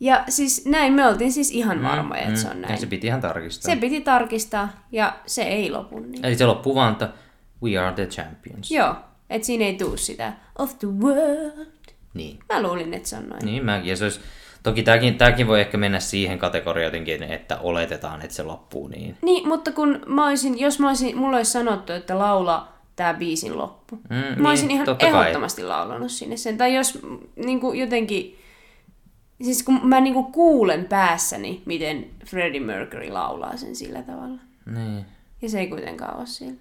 [0.00, 2.72] Ja siis näin me oltiin siis ihan mm, varmoja, mm, että se on näin.
[2.72, 3.74] Ja se piti ihan tarkistaa.
[3.74, 6.26] Se piti tarkistaa ja se ei lopu niin.
[6.26, 7.08] Eli se loppuu vaan, että
[7.62, 8.70] we are the champions.
[8.70, 8.94] Joo,
[9.30, 11.66] että siinä ei tuu sitä of the world.
[12.14, 12.38] Niin.
[12.52, 13.44] Mä luulin, että se on noin.
[13.44, 13.90] Niin, mäkin.
[13.90, 14.20] Ja se olisi,
[14.62, 19.16] toki tämäkin, tämäkin voi ehkä mennä siihen kategoriaan jotenkin, että oletetaan, että se loppuu niin.
[19.22, 23.58] Niin, mutta kun mä olisin, jos mä olisin, mulla olisi sanottu, että laula tämä biisin
[23.58, 23.96] loppu.
[23.96, 25.68] Mm, mä niin, olisin ihan ehdottomasti kai.
[25.68, 26.58] laulanut sinne sen.
[26.58, 26.98] Tai jos
[27.36, 28.38] niin kuin jotenkin
[29.42, 34.38] Siis kun mä niinku kuulen päässäni, miten Freddie Mercury laulaa sen sillä tavalla.
[34.66, 35.06] Niin.
[35.42, 36.60] Ja se ei kuitenkaan ole siellä.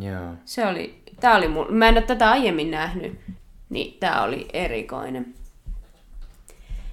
[0.00, 0.34] Joo.
[0.44, 3.18] Se oli, tää oli mul, mä en ole tätä aiemmin nähnyt,
[3.70, 5.34] niin tää oli erikoinen.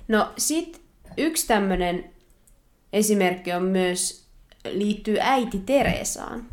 [0.08, 0.82] No sit
[1.18, 2.12] yksi tämmönen
[2.94, 4.28] esimerkki on myös,
[4.72, 6.46] liittyy äiti Teresaan.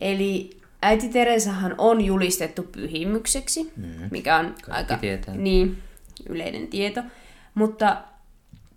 [0.00, 3.86] Eli äiti Teresahan on julistettu pyhimykseksi, mm.
[4.10, 4.98] mikä on Kaikki aika...
[4.98, 5.34] Tietää.
[5.34, 5.82] Niin,
[6.28, 7.00] yleinen tieto.
[7.54, 7.96] Mutta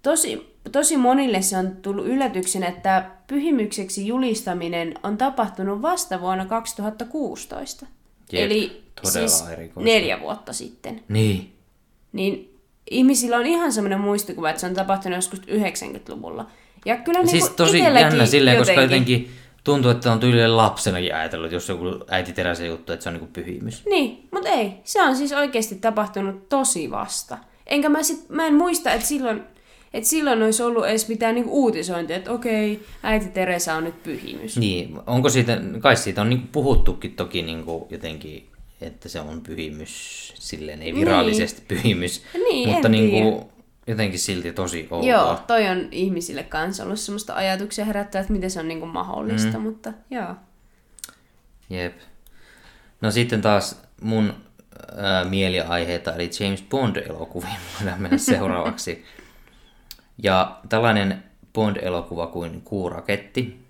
[0.01, 7.85] tosi, tosi monille se on tullut yllätyksen, että pyhimykseksi julistaminen on tapahtunut vasta vuonna 2016.
[8.31, 9.91] Jep, Eli todella siis erikoista.
[9.91, 11.03] neljä vuotta sitten.
[11.09, 11.53] Niin.
[12.13, 12.57] Niin
[12.91, 16.47] ihmisillä on ihan semmoinen muistikuva, että se on tapahtunut joskus 90-luvulla.
[16.85, 19.29] Ja kyllä niin Siis tosi jännä silleen, koska jotenkin
[19.65, 23.29] tuntuu, että on tyylinen lapsenakin ajatellut, jos joku äiti teräsen juttu, että se on niinku
[23.33, 23.85] pyhimys.
[23.85, 24.73] Niin, mutta ei.
[24.83, 27.37] Se on siis oikeasti tapahtunut tosi vasta.
[27.67, 29.43] Enkä mä, sit, mä en muista, että silloin,
[29.93, 34.57] että silloin olisi ollut edes mitään niinku uutisointia, että okei, äiti Teresa on nyt pyhimys.
[34.57, 38.47] Niin, onko siitä, kai siitä on niinku puhuttukin toki niinku jotenkin,
[38.81, 41.67] että se on pyhimys, silleen ei virallisesti niin.
[41.67, 43.54] pyhimys, Niin, mutta niinku
[43.87, 45.09] jotenkin silti tosi outoa.
[45.09, 49.57] Joo, toi on ihmisille kanssa ollut semmoista ajatuksia herättää, että miten se on niinku mahdollista,
[49.57, 49.63] mm.
[49.63, 50.35] mutta joo.
[51.69, 51.97] Jep.
[53.01, 54.33] No sitten taas mun
[54.97, 59.05] ää, mieliaiheita, eli James Bond-elokuviin voidaan mennä seuraavaksi.
[60.23, 63.65] Ja tällainen Bond-elokuva kuin Kuuraketti,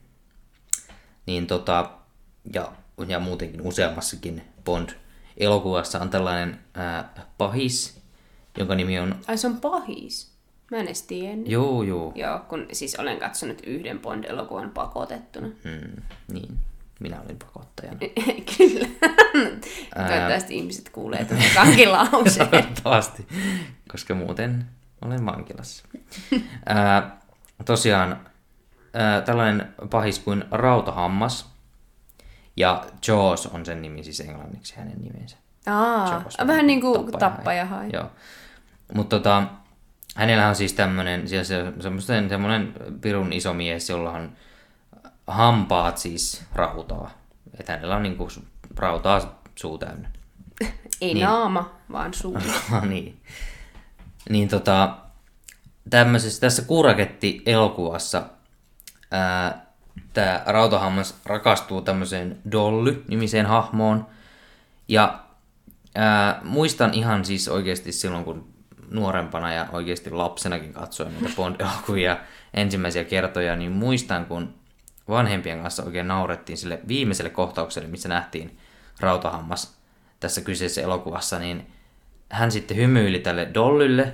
[1.26, 1.90] niin tota,
[2.54, 2.72] ja,
[3.08, 8.02] ja muutenkin useammassakin Bond-elokuvassa on tällainen ää, pahis,
[8.58, 9.16] jonka nimi on...
[9.28, 10.36] Ai se on pahis.
[10.72, 11.50] Mä en edes tiennyt.
[11.50, 12.12] Joo, joo.
[12.16, 15.48] Joo, kun siis olen katsonut yhden Bond-elokuvan pakotettuna.
[15.48, 16.60] Hmm, niin,
[17.00, 18.00] minä olin pakottajana.
[18.58, 18.88] Kyllä.
[19.96, 22.50] Toivottavasti ihmiset kuulee tämän kankin lauseen.
[22.52, 23.28] Toivottavasti,
[23.92, 24.66] koska muuten
[25.02, 25.86] olen vankilassa.
[26.66, 27.18] ää,
[27.66, 28.30] tosiaan
[28.94, 31.56] ää, tällainen pahis kuin Rautahammas,
[32.58, 35.38] ja Jaws on sen nimi, siis englanniksi hänen nimensä.
[35.68, 37.90] Aa, Jaws, vähän niin kuin tappaja tappaja hai.
[37.94, 38.12] Joo.
[38.94, 39.44] Mutta tota,
[40.16, 44.32] hänellä on siis tämmöinen, se, semmoinen, semmoinen pirun iso mies, jolla on
[45.28, 47.12] hampaat siis rautaa.
[47.60, 48.28] Että hänellä on niinku
[48.76, 50.10] rautaa suu täynnä.
[51.02, 51.24] Ei niin.
[51.24, 52.38] naama, vaan suu.
[52.90, 53.22] niin.
[54.30, 54.98] Niin tota,
[55.90, 58.24] tämmöisessä, tässä Kuuraketti-elokuvassa
[60.14, 64.08] tämä Rautahammas rakastuu tämmöiseen Dolly-nimiseen hahmoon.
[64.88, 65.20] Ja
[65.96, 68.55] ää, muistan ihan siis oikeasti silloin, kun
[68.90, 72.18] nuorempana ja oikeasti lapsenakin katsoin näitä Bond-elokuvia
[72.54, 74.54] ensimmäisiä kertoja, niin muistan, kun
[75.10, 78.58] vanhempien kanssa oikein naurettiin sille viimeiselle kohtaukselle, missä nähtiin
[79.00, 79.78] Rautahammas
[80.20, 81.68] tässä kyseisessä elokuvassa, niin
[82.30, 84.14] hän sitten hymyili tälle Dollylle,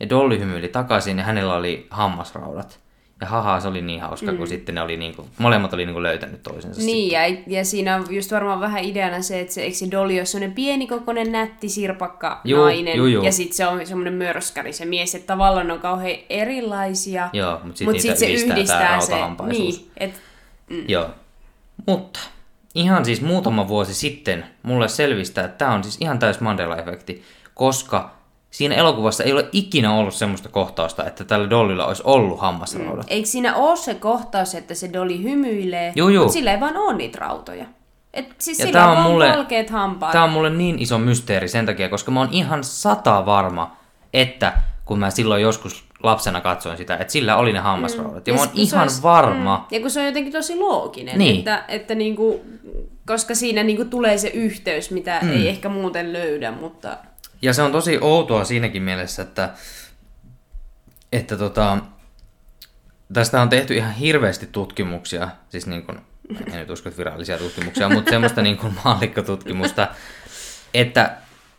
[0.00, 2.80] ja Dolly hymyili takaisin, ja hänellä oli hammasraudat.
[3.20, 4.38] Ja haha, se oli niin hauska, mm.
[4.38, 6.80] kun sitten ne oli niinku, molemmat oli niinku löytänyt toisensa.
[6.80, 10.18] Niin, ja, ja siinä on just varmaan vähän ideana se, että se, eikö se Dolly
[10.18, 13.24] ole semmoinen pienikokoinen, nätti, sirpakka Juu, nainen, juu, juu.
[13.24, 17.78] ja sitten se on semmoinen mörskari se mies, että tavallaan on kauhean erilaisia, Joo, mutta
[17.78, 19.14] sitten mut sit se yhdistää, yhdistää tää se,
[19.52, 20.20] niin, et,
[20.70, 20.84] Mm.
[20.88, 21.10] Joo.
[21.86, 22.20] Mutta
[22.74, 27.22] ihan siis muutama vuosi sitten mulle selvistä, että tämä on siis ihan täys Mandela-efekti,
[27.54, 28.17] koska
[28.50, 33.06] siinä elokuvassa ei ole ikinä ollut semmoista kohtausta, että tällä Dollylla olisi ollut hammasraudat.
[33.08, 36.22] eikö siinä ole se kohtaus, että se Dolly hymyilee, Juu, juu.
[36.24, 37.64] mutta sillä ei vaan ole niitä rautoja.
[38.14, 40.12] Et siis Ja sillä on on mulle- valkeat hampaat.
[40.12, 43.76] Tämä on mulle niin iso mysteeri sen takia, koska mä oon ihan sata varma,
[44.14, 44.52] että
[44.84, 48.26] kun mä silloin joskus lapsena katsoin sitä, että sillä oli ne hammasraudat.
[48.26, 49.56] Ja, Ja mä oon ihan olisi- varma.
[49.56, 49.74] Mm.
[49.76, 51.38] Ja kun se on jotenkin tosi looginen, Niin.
[51.38, 52.40] että, että niinku,
[53.06, 55.30] koska siinä niinku tulee se yhteys, mitä mm.
[55.32, 56.96] ei ehkä muuten löydä, mutta
[57.42, 59.50] Ja se on tosi outoa siinäkin mielessä, että,
[61.12, 61.78] että tota,
[63.12, 65.98] tästä on tehty ihan hirveästi tutkimuksia, siis niin kuin,
[66.46, 69.88] en nyt usko, että virallisia tutkimuksia, mutta semmoista niin kuin maallikkotutkimusta,
[70.74, 71.16] että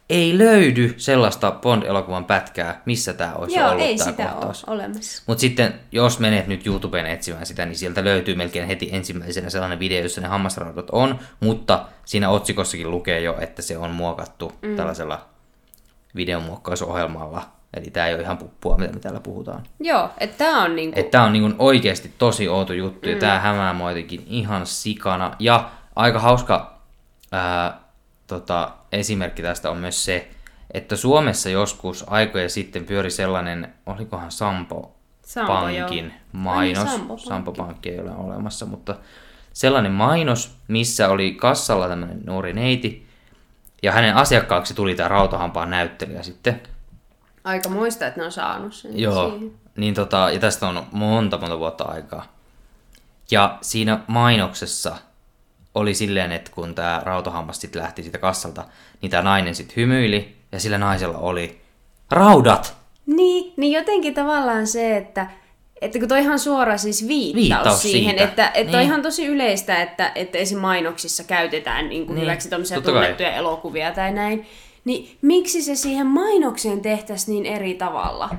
[0.09, 4.63] ei löydy sellaista Bond-elokuvan pätkää, missä tämä olisi joo, ollut ei tämä sitä kohtaus.
[4.63, 5.23] ole olemassa.
[5.25, 9.79] Mutta sitten, jos menet nyt YouTubeen etsimään sitä, niin sieltä löytyy melkein heti ensimmäisenä sellainen
[9.79, 14.75] video, jossa ne hammasraudat on, mutta siinä otsikossakin lukee jo, että se on muokattu mm.
[14.75, 15.29] tällaisella
[16.15, 17.41] videomuokkausohjelmalla.
[17.73, 19.63] Eli tämä ei ole ihan puppua, mitä me täällä puhutaan.
[19.79, 23.13] Joo, että tämä on niinku, Että tämä on niinku oikeasti tosi outo juttu, mm.
[23.13, 25.35] ja tämä hämää mua jotenkin ihan sikana.
[25.39, 26.81] Ja aika hauska
[27.31, 27.79] ää,
[28.27, 30.29] tota, esimerkki tästä on myös se,
[30.71, 36.13] että Suomessa joskus aikoja sitten pyöri sellainen, olikohan Sampo, Sampo, Pankin joo.
[36.31, 36.77] mainos.
[36.77, 37.27] Ai niin, Sampo Pankki.
[37.27, 38.95] Sampo Pankki ei ole olemassa, mutta
[39.53, 43.08] sellainen mainos, missä oli kassalla tämmöinen nuori neiti,
[43.83, 46.61] ja hänen asiakkaaksi tuli tämä rautahampaan näyttelijä sitten.
[47.43, 49.51] aika muista, että ne on saanut sen Joo, siihen.
[49.75, 52.25] niin tota, ja tästä on monta monta vuotta aikaa.
[53.31, 54.95] Ja siinä mainoksessa
[55.75, 58.65] oli silleen, että kun tämä rautahammas sitten lähti siitä kassalta,
[59.01, 61.61] niin tämä nainen sitten hymyili, ja sillä naisella oli
[62.11, 62.77] raudat!
[63.05, 65.27] Niin, niin jotenkin tavallaan se, että,
[65.81, 68.23] että kun toi ihan suora siis viittaus, Viittaus siihen, siitä.
[68.23, 68.75] että, että Niin.
[68.75, 70.57] on ihan tosi yleistä, että, että esim.
[70.59, 73.01] mainoksissa käytetään niin kuin Niin, hyväksi tämmöisiä totta kai.
[73.01, 74.45] tunnettuja elokuvia tai näin,
[74.85, 78.29] niin miksi se siihen mainokseen tehtäisiin niin eri tavalla?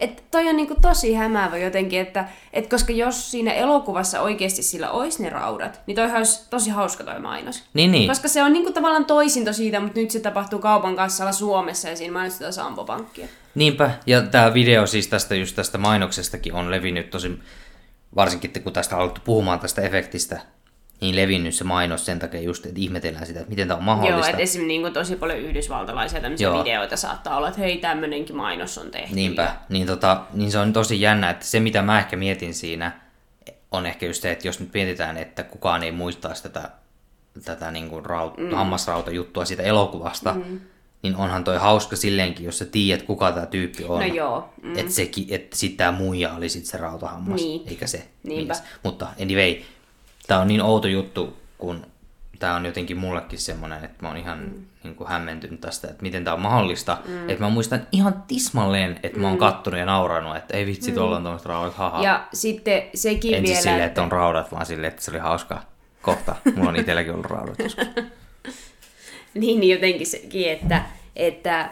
[0.00, 4.90] että toi on niinku tosi hämäävä jotenkin, että et koska jos siinä elokuvassa oikeasti sillä
[4.90, 7.62] olisi ne raudat, niin toihan olisi tosi hauska toi mainos.
[7.74, 8.08] Niin, niin.
[8.08, 11.96] Koska se on niinku tavallaan toisinto siitä, mutta nyt se tapahtuu kaupan kassalla Suomessa ja
[11.96, 13.26] siinä mainostetaan Sampo-pankkia.
[13.58, 17.38] Niinpä, ja tämä video siis tästä just tästä mainoksestakin on levinnyt tosi,
[18.16, 20.40] varsinkin kun tästä on alettu puhumaan tästä efektistä,
[21.00, 23.96] niin levinnyt se mainos sen takia just, että ihmetellään sitä, että miten tämä on Joo,
[23.96, 24.30] mahdollista.
[24.30, 26.60] että esimerkiksi niin tosi paljon yhdysvaltalaisia tämmöisiä Joo.
[26.60, 29.14] videoita saattaa olla, että hei, tämmöinenkin mainos on tehty.
[29.14, 32.92] Niinpä, niin, tota, niin se on tosi jännä, että se mitä mä ehkä mietin siinä
[33.70, 36.70] on ehkä just se, että jos nyt mietitään, että kukaan ei muistaisi tätä,
[37.44, 38.50] tätä niin kuin raut, mm.
[38.50, 40.60] hammasrautajuttua siitä elokuvasta, mm.
[41.02, 44.00] Niin onhan toi hauska silleenkin, jos sä tiedät, kuka tämä tyyppi on.
[44.00, 44.78] No joo, mm.
[44.78, 47.68] Että sekin, että sit tää muija oli sit se rautahammas, Niin.
[47.68, 48.54] eikä se Niinpä.
[48.54, 48.64] mies.
[48.82, 49.56] Mutta anyway,
[50.26, 51.86] tää on niin outo juttu, kun
[52.38, 54.64] tää on jotenkin mullekin semmonen, että mä oon ihan mm.
[54.84, 56.96] niin kuin hämmentynyt tästä, että miten tää on mahdollista.
[57.06, 57.28] Mm.
[57.30, 61.16] Että mä muistan ihan tismalleen, että mä oon kattonut ja nauranut, että ei vitsi, tuolla
[61.16, 61.98] on tommoset raudat, haha.
[61.98, 62.04] Mm.
[62.04, 65.18] Ja sitten sekin en vielä, siis silleen, että on raudat, vaan silleen, että se oli
[65.18, 65.62] hauska
[66.02, 66.36] kohta.
[66.56, 67.86] Mulla on itselläkin ollut raudat joskus.
[69.40, 70.84] niin niin jotenkin sekin, että,
[71.16, 71.70] että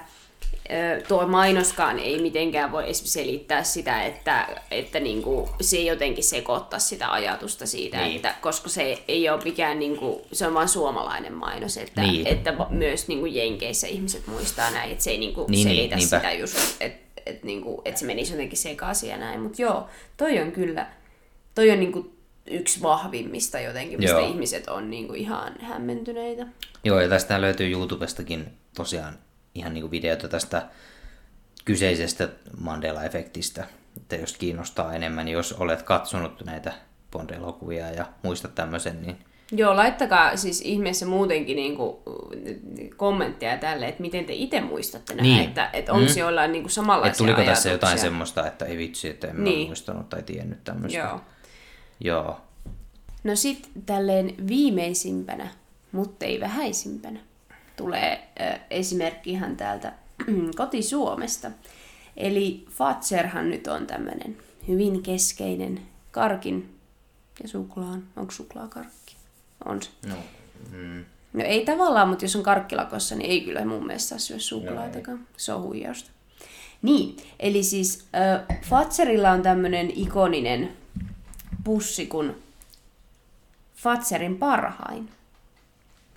[1.08, 7.66] tuo mainoskaan ei mitenkään voi selittää sitä, että, että niinku, se jotenkin sekoittaa sitä ajatusta
[7.66, 8.16] siitä, Niin.
[8.16, 12.26] että, koska se ei ole mikään, niinku, se on vain suomalainen mainos, että, Niin.
[12.26, 16.16] että myös niinku Jenkeissä ihmiset muistaa näin, että se ei niinku Niin, niin, selitä niinpä.
[16.16, 20.38] sitä just, että et, niinku, et se menisi jotenkin sekaisin ja näin, mutta joo, toi
[20.40, 20.86] on kyllä,
[21.54, 22.15] toi on niinku
[22.50, 24.28] yksi vahvimmista jotenkin, mistä Joo.
[24.28, 26.46] ihmiset on niinku ihan hämmentyneitä.
[26.84, 29.18] Joo, ja tästä löytyy YouTubestakin tosiaan
[29.54, 30.66] ihan niinku videota tästä
[31.64, 32.28] kyseisestä
[32.60, 33.64] Mandela-efektistä.
[33.96, 36.72] Että jos kiinnostaa enemmän, niin jos olet katsonut näitä
[37.12, 39.16] Bond-elokuvia ja muistat tämmöisen, niin
[39.52, 42.02] Joo, laittakaa siis ihmeessä muutenkin niinku,
[42.96, 45.44] kommentteja tälle, että miten te itse muistatte nämä, Niin.
[45.48, 46.18] että, että onko Mm.
[46.18, 47.72] jollain niinku samanlaisia et tuliko tässä ajatuksia.
[47.72, 49.44] jotain semmoista, että ei vitsi, että en niin.
[49.44, 49.66] Niin.
[49.66, 50.98] muistanut tai tiennyt tämmöistä.
[50.98, 51.20] Joo.
[52.00, 52.40] Joo.
[53.24, 55.48] No sitten tälleen viimeisimpänä,
[55.92, 57.20] mutta ei vähäisimpänä,
[57.76, 59.92] tulee äh, esimerkki ihan täältä
[60.56, 61.50] koti-Suomesta.
[62.16, 64.36] Eli Fatserhan nyt on tämmöinen
[64.68, 65.80] hyvin keskeinen
[66.10, 66.78] karkin
[67.42, 68.04] ja suklaan.
[68.16, 69.16] Onko suklaakarkki?
[69.64, 69.90] On se.
[70.08, 70.14] No,
[70.72, 71.04] mm,
[71.36, 75.26] No ei tavallaan, mutta jos on karkkilakossa, niin ei kyllä mun mielestä saa syödä suklaatakaan.
[75.36, 76.10] Se on huijausta.
[76.82, 80.72] Niin, eli siis äh, Fatserilla on tämmönen ikoninen
[81.66, 82.34] pussi kuin
[83.74, 85.08] Fatserin parhain.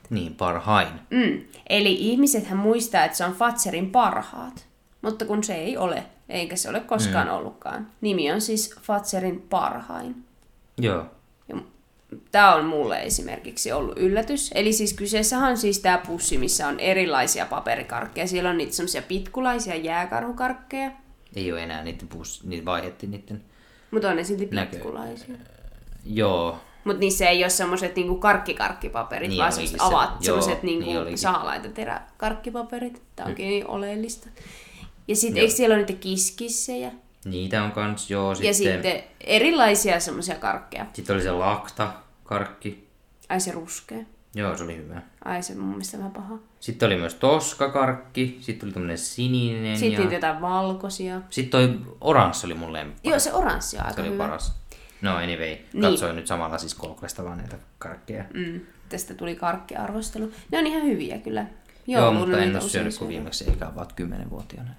[0.10, 0.88] niin, parhain.
[1.10, 1.42] Mm.
[1.70, 4.66] Eli ihmisethän muistaa, että se on Fatserin parhaat.
[5.02, 7.34] Mutta kun se ei ole, eikä se ole koskaan mm.
[7.34, 7.88] ollutkaan.
[8.02, 10.16] Nimi on siis Fatserin parhain.
[10.78, 11.06] Joo.
[12.32, 14.52] Tämä on mulle esimerkiksi ollut yllätys.
[14.56, 18.28] Eli siis kyseessähän on siis tämä pussi, missä on erilaisia paperikarkkeja.
[18.28, 20.92] Siellä on niitä semmoisia pitkulaisia jääkarhukarkkeja,
[21.36, 23.44] Ei ole enää niiden pus, niitä vaihdettiin niiden.
[23.92, 25.36] Mutta on ne silti Näkö- pitkulaisia.
[26.06, 26.60] Joo.
[26.84, 29.84] Mutta niissä ei ole semmoiset niinku karkkikarkkipaperit, Niin vaan semmoiset se.
[29.86, 31.18] avat, semmoiset niin niinku olikin.
[31.18, 33.02] sahalaitateräkarkkipaperit.
[33.16, 34.28] Tämä onkin niin oleellista.
[35.08, 36.92] Ja sitten eikö siellä ole niitä kiskissejä?
[37.26, 38.36] Niitä on kans, joo.
[38.36, 40.86] Sitten, Ja sitten erilaisia semmoisia karkkeja.
[40.94, 42.88] sitten oli se lakta, karkki.
[43.30, 43.98] Ai se ruskea.
[44.36, 45.02] Joo, se oli hyvä.
[45.26, 46.38] Ai se mun mielestä vähän paha.
[46.60, 50.14] Sitten oli myös toskakarkki, sitten oli tämmönen sininen Sitten ja...
[50.14, 51.22] jotain valkoisia.
[51.30, 53.10] Sitten toi oranssi oli mun lemppari.
[53.10, 54.24] Joo, se oranssi on aika se oli hyvä.
[54.24, 54.56] paras.
[55.02, 55.38] No anyway,
[55.74, 55.82] Niin.
[55.82, 58.26] katsoin nyt samalla siis kolkvesta vaan näitä karkkeja.
[58.34, 60.32] Mm, tästä tuli karkkiarvostelu.
[60.52, 61.46] Ne on ihan hyviä kyllä.
[61.88, 64.70] Joo, Jouluna mutta en ole syönyt kuin viimeksi, eikä about 10-vuotiaana.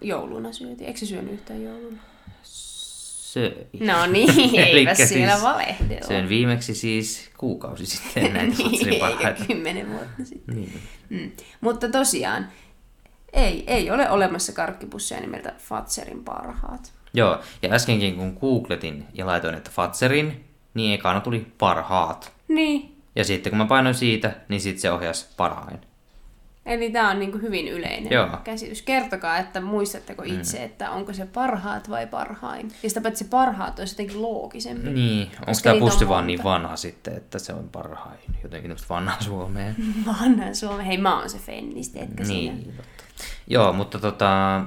[0.00, 0.86] Jouluna syötiin.
[0.86, 1.96] Eikö se syönyt yhtään jouluna?
[3.36, 3.66] Se...
[3.80, 6.06] No niin, eipä Elikkä siellä siis valehdella.
[6.08, 9.44] Söin viimeksi siis kuukausi sitten näitä niin, parhaita.
[9.44, 10.56] kymmenen vuotta sitten.
[10.56, 10.80] Niin.
[11.08, 11.30] Mm.
[11.60, 12.48] Mutta tosiaan,
[13.32, 16.92] ei, ei ole olemassa karkkipusseja nimeltä Fatserin parhaat.
[17.14, 20.44] Joo, ja äskenkin kun googletin ja laitoin, että Fatserin,
[20.74, 22.32] niin ekana tuli parhaat.
[22.48, 25.78] Niin, Ja sitten kun mä painoin siitä, niin sitten se ohjasi parhain.
[26.66, 28.28] Eli tämä on niin hyvin yleinen Joo.
[28.44, 28.82] käsitys.
[28.82, 30.64] Kertokaa, että muistatteko itse, mm.
[30.64, 32.72] että onko se parhaat vai parhain.
[32.82, 34.90] Ja sitä paitsi parhaat olisi jotenkin loogisempi.
[34.90, 36.26] Niin, onko tämä niitä on pussi vaan monta.
[36.26, 38.18] niin vanha sitten, että se on parhain?
[38.42, 39.76] Jotenkin tämmöistä vanhaa Suomeen.
[40.06, 40.86] Vanha Suomi.
[40.86, 42.54] Hei, mä oon se fennis, teetkö sinä?
[42.54, 43.04] Niin, totta.
[43.46, 44.62] Joo, mutta tota,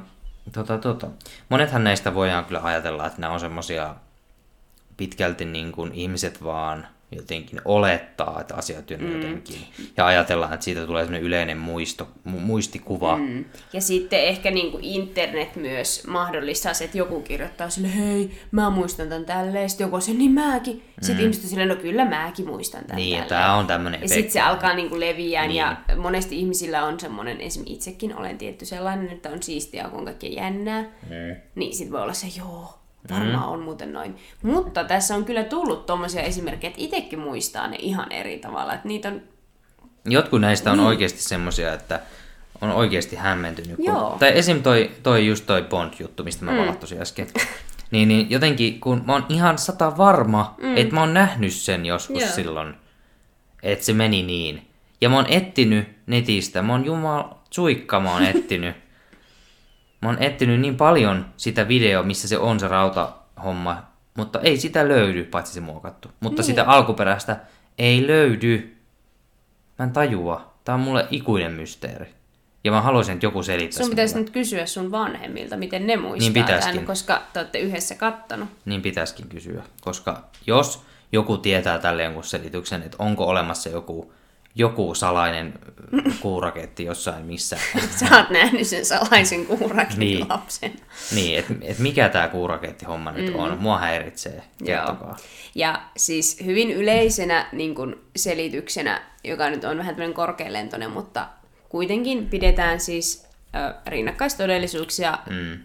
[0.51, 1.07] tota, tota.
[1.49, 3.95] Monethan näistä voidaan kyllä ajatella, että nämä on semmosia
[4.97, 9.15] pitkälti niin kuin ihmiset vaan jotenkin olettaa, että asiat on mm.
[9.15, 9.55] jotenkin.
[9.97, 13.17] Ja ajatellaan, että siitä tulee sellainen yleinen muisto, mu- muistikuva.
[13.17, 13.45] Mm.
[13.73, 18.69] Ja sitten ehkä niin kuin internet myös mahdollistaa se, että joku kirjoittaa sille, hei, mä
[18.69, 19.69] muistan tämän tälleen.
[19.69, 20.83] Sitten joku on se, niin mäkin.
[21.01, 21.21] Sitten mm.
[21.21, 23.29] ihmiset on silleen, no kyllä mäkin muistan tämän Niin, tälleen.
[23.29, 25.55] tämä on tämmöinen Ja sitten se alkaa niin kuin leviää niin.
[25.57, 30.05] ja monesti ihmisillä on semmoinen, esimerkiksi itsekin olen tietty sellainen, että on siistiä, kun on
[30.05, 30.81] kaikkea jännää.
[30.81, 31.35] Mm.
[31.55, 32.78] Niin sitten voi olla se, joo,
[33.09, 33.51] varmaan mm.
[33.53, 34.17] on muuten noin.
[34.41, 38.73] Mutta tässä on kyllä tullut tommosia esimerkkejä, että itsekin muistaa ne ihan eri tavalla.
[38.73, 39.21] Että niitä on,
[40.05, 40.87] Jotkut näistä on niin.
[40.87, 41.99] oikeasti semmoisia, että
[42.61, 43.75] on oikeasti hämmentynyt.
[43.75, 44.15] Kun, Joo.
[44.19, 44.63] tai esim.
[44.63, 46.57] Toi, toi just toi Bond-juttu, mistä mä mm.
[46.57, 47.27] valattusin äsken.
[47.91, 50.77] Niin, niin jotenkin, kun mä oon ihan sata varma, mm.
[50.77, 52.31] että mä oon nähnyt sen joskus Joo.
[52.31, 52.73] silloin,
[53.63, 54.67] että se meni niin.
[55.01, 58.75] Ja mä oon etsinyt netistä, mä oon jumal suikka, mä oon etsinyt.
[60.01, 63.83] Mä oon etsinyt niin paljon sitä videoa, missä se on se rautahomma,
[64.17, 66.11] mutta ei sitä löydy, paitsi se muokattu.
[66.19, 66.45] Mutta niin.
[66.45, 67.37] sitä alkuperäistä
[67.77, 68.77] ei löydy.
[69.79, 70.53] Mä en tajua.
[70.63, 72.13] Tää on mulle ikuinen mysteeri.
[72.63, 74.23] Ja mä haluaisin, että joku selittäisi sun pitäisi mulle.
[74.23, 78.49] nyt kysyä sun vanhemmilta, miten ne muistaa Niin tämän, koska te olette yhdessä kattonut.
[78.65, 79.63] Niin pitäisikin kysyä.
[79.81, 84.13] Koska jos joku tietää tälle jonkun selityksen, että onko olemassa joku,
[84.55, 85.53] joku salainen
[86.21, 87.57] kuuraketti jossain missä.
[87.99, 90.29] Sä oot nähnyt sen salaisen kuurakin Niin.
[90.29, 90.73] lapsen.
[91.15, 93.57] niin, että et mikä tämä kuurakettihomma nyt on.
[93.59, 94.43] Mua häiritsee.
[94.65, 95.17] Kertokaa.
[95.55, 101.27] Ja siis hyvin yleisenä niin kun selityksenä, joka nyt on vähän tämmöinen korkealentoinen, mutta
[101.69, 105.59] kuitenkin pidetään siis ö, rinnakkaistodellisuuksia Mm.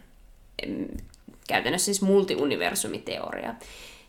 [1.49, 3.55] käytännössä siis multiuniversumiteoria.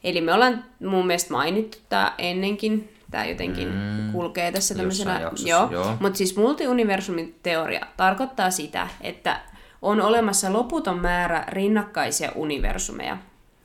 [0.04, 5.20] Eli me ollaan mun mielestä mainittu tämä ennenkin, tämä jotenkin mm, kulkee tässä tämmöisenä.
[5.20, 5.98] jaksossa, joo, joo.
[6.00, 9.40] Mutta siis multiuniversumiteoria tarkoittaa sitä, että
[9.82, 13.18] on olemassa loputon määrä rinnakkaisia universumeja.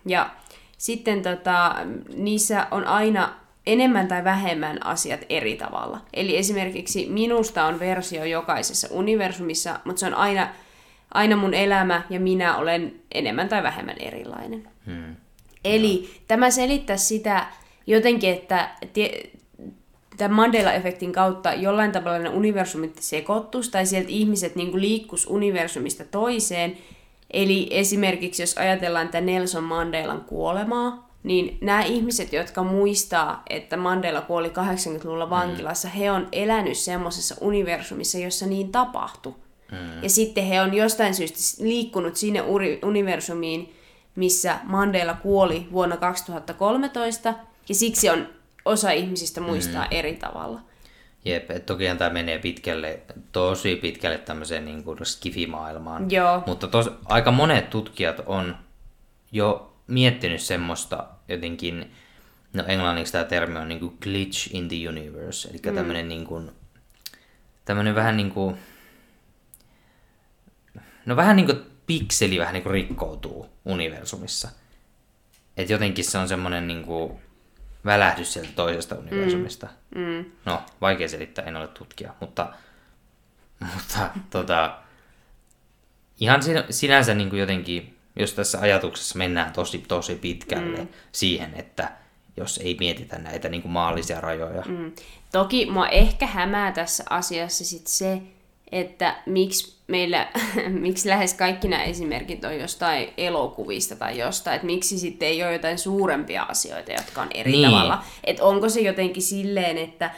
[0.07, 0.31] Ja
[0.79, 1.76] sitten tota,
[2.16, 3.35] niissä on aina
[3.66, 6.00] enemmän tai vähemmän asiat eri tavalla.
[6.12, 10.48] Eli esimerkiksi minusta on versio jokaisessa universumissa, mutta se on aina,
[11.14, 14.68] aina mun elämä ja minä olen enemmän tai vähemmän erilainen.
[14.87, 15.16] Hmm.
[15.64, 17.46] Eli tämä selittää sitä
[17.90, 19.31] jotenkin, että tie,
[20.16, 26.76] tämän Mandela-efektin kautta jollain tavalla ne universumit sekoittus tai sieltä ihmiset niin liikkus universumista toiseen.
[27.31, 34.20] Eli esimerkiksi jos ajatellaan tätä Nelson Mandelan kuolemaa, niin nämä ihmiset, jotka muistaa, että Mandela
[34.20, 39.35] kuoli 80-luvulla vankilassa, he on elänyt semmoisessa universumissa, jossa niin tapahtui.
[39.72, 40.03] Mm.
[40.03, 42.42] Ja sitten he on jostain syystä liikkunut sinne
[42.83, 43.74] universumiin,
[44.16, 47.35] missä Mandela kuoli vuonna 2013,
[47.70, 48.28] ja siksi on
[48.64, 49.88] osa ihmisistä muistaa mm.
[49.90, 50.61] eri tavalla.
[51.24, 53.00] Jep, et tokihan tämä menee pitkälle,
[53.33, 56.11] tosi pitkälle tämmöiseen niin kuin skifimaailmaan.
[56.11, 56.42] Joo.
[56.46, 58.56] Mutta tos, aika monet tutkijat on
[59.33, 61.92] jo miettinyt semmoista jotenkin,
[62.52, 65.74] no englanniksi tämä termi on niin kuin glitch in the universe, eli mm.
[65.74, 66.50] tämmöinen niin kuin,
[67.64, 68.56] tämmöinen vähän niin kuin,
[71.06, 74.48] no vähän niin kuin pikseli vähän niin kuin rikkoutuu universumissa.
[75.56, 77.20] Et jotenkin se on semmoinen niin kuin
[77.85, 79.69] välähdys sieltä toisesta universumista.
[79.95, 80.03] Mm.
[80.03, 80.25] Mm.
[80.45, 82.53] No, vaikea selittää, en ole tutkija, mutta,
[83.75, 84.79] mutta tota,
[86.21, 90.88] ihan sin- sinänsä niin kuin jotenkin, jos tässä ajatuksessa mennään tosi, tosi pitkälle mm.
[91.12, 91.93] siihen, että
[92.37, 94.62] jos ei mietitä näitä niin kuin maallisia rajoja.
[94.69, 94.93] Mm.
[95.33, 98.23] Toki mua ehkä hämää tässä asiassa sit se,
[98.73, 100.29] että miksi meillä,
[100.68, 105.53] miksi lähes kaikki nämä esimerkit on jostain elokuvista tai jostain, että miksi sitten ei ole
[105.53, 107.70] jotain suurempia asioita, jotka on eri Niin.
[107.70, 108.05] tavalla.
[108.24, 110.11] Että onko se jotenkin silleen, että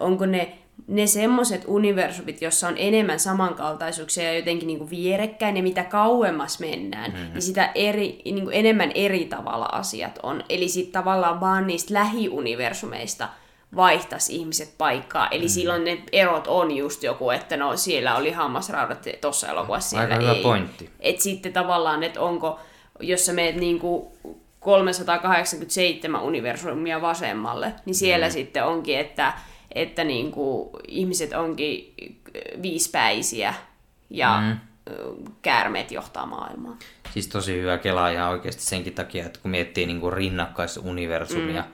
[0.00, 0.52] onko ne,
[0.88, 6.60] ne semmoiset universumit, jossa on enemmän samankaltaisuuksia ja jotenkin niin kuin vierekkäin, ja mitä kauemmas
[6.60, 7.32] mennään, mm-hmm.
[7.32, 10.44] niin sitä eri, niin kuin enemmän eri tavalla asiat on.
[10.48, 13.28] Eli sitten tavallaan vaan niistä lähiuniversumeista
[13.76, 15.28] vaihtaisi ihmiset paikkaa.
[15.28, 15.48] Eli mm.
[15.48, 20.22] silloin ne erot on just joku, että no siellä oli hammasraudat tuossa elokuvassa, siellä Aika
[20.22, 20.42] hyvä ei.
[20.42, 20.90] pointti.
[21.00, 22.60] Et sitten tavallaan, että onko,
[23.00, 24.12] jos sä meet niinku
[24.60, 28.32] 387 universumia vasemmalle, niin siellä mm.
[28.32, 29.32] sitten onkin, että,
[29.74, 31.94] että niinku ihmiset onkin
[32.62, 33.54] viispäisiä
[34.10, 34.58] ja mm.
[35.42, 36.76] käärmeet johtaa maailmaa.
[37.12, 41.68] Siis tosi hyvä kelaa ihan oikeasti senkin takia, että kun miettii niin kuin rinnakkaisuniversumia, mm.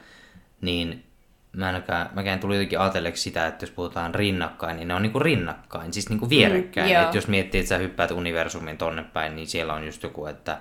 [0.61, 1.05] niin
[1.53, 5.13] mä ainakaan, mäkään tuli jotenkin ajatelleeksi sitä, että jos puhutaan rinnakkain, niin ne on niin
[5.13, 6.97] kuin rinnakkain, siis niin kuin vierekkäin.
[6.97, 10.27] Mm, että jos miettii, että sä hyppäät universumin tonne päin, niin siellä on just joku,
[10.27, 10.59] että,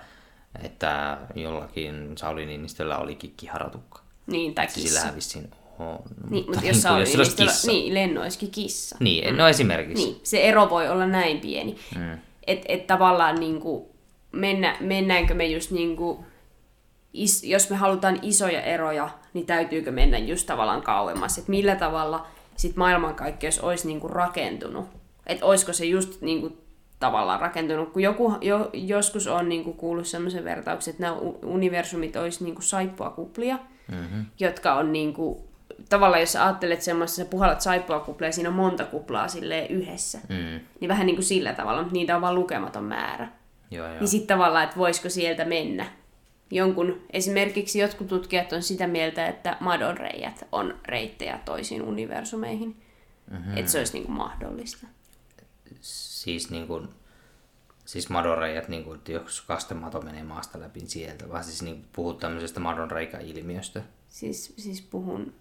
[0.64, 4.02] että jollakin Sauli Niinistöllä olikin kiharatukka.
[4.28, 4.90] Niin, tai Siis kissa.
[4.90, 6.00] sillähän vissiin on.
[6.30, 7.72] Niin, mutta jos, niin oli, sillä olisi niin, kissa.
[7.72, 8.98] niin, Lenno olisikin kissa.
[9.00, 10.06] Niin, no esimerkiksi.
[10.06, 11.76] Niin, se ero voi olla näin pieni.
[11.96, 12.18] Mm.
[12.48, 13.96] Että et tavallaan niinku,
[14.32, 16.26] mennä, mennäänkö me just niinku,
[17.14, 22.28] is, jos me halutaan isoja eroja niin täytyykö mennä just tavallaan kauemmas, että millä tavalla
[22.56, 24.86] sit maailmankaikkeus olisi niinku rakentunut.
[25.28, 26.58] Että olisiko se just niinku
[27.00, 32.44] tavallaan rakentunut, kun joku jo, joskus on niinku kuullut sellaisen vertauksen, että nämä universumit olisi
[32.44, 33.60] niinku saippuakuplia,
[33.92, 34.26] mm-hmm.
[34.40, 35.48] jotka on niinku,
[35.90, 40.60] tavallaan jos ajattelet semmoista, sä puhallat saippuakuplia ja siinä on monta kuplaa silleen yhdessä, mm.
[40.80, 43.28] niin vähän niin kuin sillä tavalla, mutta niitä on vain lukematon määrä.
[43.72, 44.00] Joo, joo.
[44.00, 45.86] Niin sitten tavallaan, että voisiko sieltä mennä
[46.52, 52.82] jonkun, esimerkiksi jotkut tutkijat on sitä mieltä, että madonreijät on reittejä toisiin universumeihin.
[53.32, 53.58] Mm-hmm.
[53.58, 54.88] Että se olisi niin kuin mahdollista.
[55.82, 56.90] Siis niin kuin,
[57.86, 62.20] siis madonreijät, niin kuin, että jos kastemato menee maasta läpi sieltä, vaan siis niin puhut
[62.20, 63.82] tämmöisestä madonreikä-ilmiöstä.
[64.10, 65.34] Siis, siis puhun,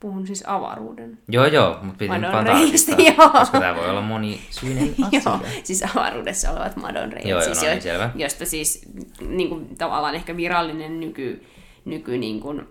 [0.00, 1.18] puhun siis avaruuden.
[1.28, 2.96] Joo, joo, mutta piti nyt vaan tarkistaa,
[3.32, 5.20] koska tämä voi olla monisyinen asia.
[5.24, 7.28] joo, siis avaruudessa olevat madonreijat.
[7.28, 8.10] Joo, siis joo, no, niin, selvä.
[8.14, 8.82] Josta siis
[9.28, 11.46] niin kuin, tavallaan ehkä virallinen nyky,
[11.84, 12.68] nyky niin kuin,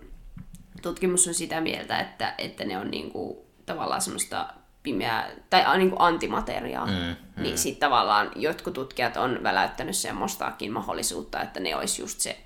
[0.82, 4.46] tutkimus on sitä mieltä, että, että ne on niin kuin, tavallaan semmoista
[4.82, 7.42] pimeää, tai niin kuin antimateriaa, mm, mm.
[7.42, 12.36] niin sitten tavallaan jotkut tutkijat on väläyttänyt semmoistaakin mahdollisuutta, että ne olisi just se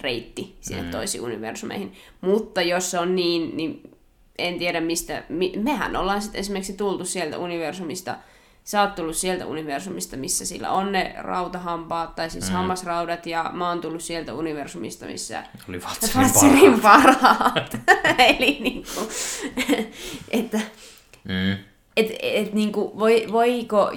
[0.00, 0.90] reitti sinne mm.
[0.90, 1.92] toisiin universumeihin.
[2.20, 3.87] Mutta jos se on niin, niin
[4.38, 5.22] en tiedä mistä,
[5.62, 8.16] mehän ollaan sitten esimerkiksi tultu sieltä universumista,
[8.64, 12.52] sä oot tullut sieltä universumista, missä sillä on ne rautahampaat, tai siis mm.
[12.52, 15.80] hammasraudat, ja mä oon tullut sieltä universumista, missä oli
[16.16, 17.20] Vatsirin parhaat.
[17.20, 17.76] parhaat.
[18.38, 19.08] Eli niinku,
[20.30, 20.60] että
[21.24, 21.52] mm.
[21.96, 23.92] et, et, niinku, voi, voiko...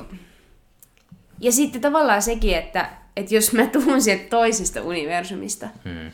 [1.39, 6.11] Ja sitten tavallaan sekin, että et jos mä tuun sieltä toisesta universumista, mm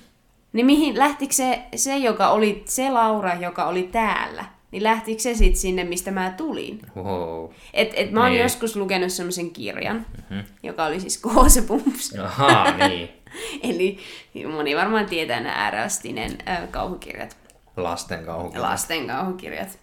[0.53, 5.33] niin mihin, lähtikö se, se, joka oli, se Laura, joka oli täällä, niin lähtikö se
[5.33, 6.81] sitten sinne, mistä mä tulin?
[6.95, 7.49] Wow.
[7.73, 8.41] Et, et mä oon niin.
[8.41, 10.43] joskus lukenut semmoisen kirjan, mm-hmm.
[10.63, 12.15] joka oli siis Koosepumps.
[12.23, 13.09] Aha, niin.
[13.69, 13.97] Eli
[14.55, 17.37] moni varmaan tietää nämä äärästinen äh, kauhukirjat.
[17.77, 18.69] Lasten kauhukirjat.
[18.69, 19.79] Lasten kauhukirjat,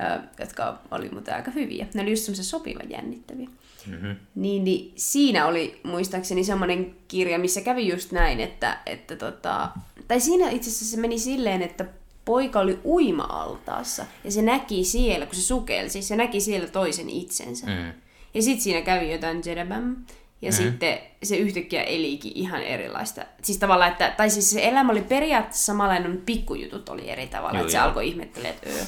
[0.00, 1.86] äh, jotka oli muuten aika hyviä.
[1.94, 3.48] Ne oli just semmoisia sopivan jännittäviä.
[3.86, 4.16] Mm-hmm.
[4.34, 9.70] Niin, niin siinä oli muistaakseni semmoinen kirja, missä kävi just näin, että, että tota,
[10.08, 11.84] tai siinä itse asiassa se meni silleen, että
[12.24, 17.66] poika oli uima-altaassa ja se näki siellä, kun se sukelsi, se näki siellä toisen itsensä.
[17.66, 17.92] Mm.
[18.34, 19.96] Ja sitten siinä kävi jotain jedabam,
[20.42, 20.56] ja mm.
[20.56, 23.22] sitten se yhtäkkiä elikin ihan erilaista.
[23.42, 27.60] Siis tavallaan, että, tai siis se elämä oli periaatteessa samanlainen, mutta pikkujutut oli eri tavalla,
[27.60, 28.84] että se alkoi ihmettelemään, että öö.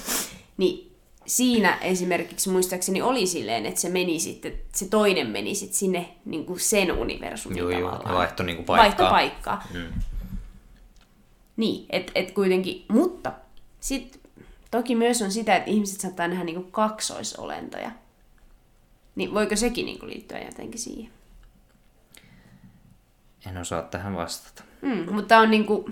[0.57, 0.86] Niin
[1.27, 6.47] siinä esimerkiksi muistaakseni oli silleen, että se meni sitten, se toinen meni sitten sinne niin
[6.47, 8.11] kuin sen universumin joo, tavallaan.
[8.11, 9.11] Joo, vaihto niin kuin paikkaa.
[9.11, 9.67] Vaihto paikkaa.
[9.75, 10.01] Mm.
[11.57, 13.33] Niin, että et kuitenkin, mutta
[13.81, 14.21] sitten
[14.71, 17.91] toki myös on sitä, että ihmiset saattaa nähdä niinku kaksoisolentoja.
[19.15, 21.13] Niin voiko sekin niinku liittyä jotenkin siihen?
[23.47, 24.63] En osaa tähän vastata.
[24.83, 25.91] Mm, mutta on niinku,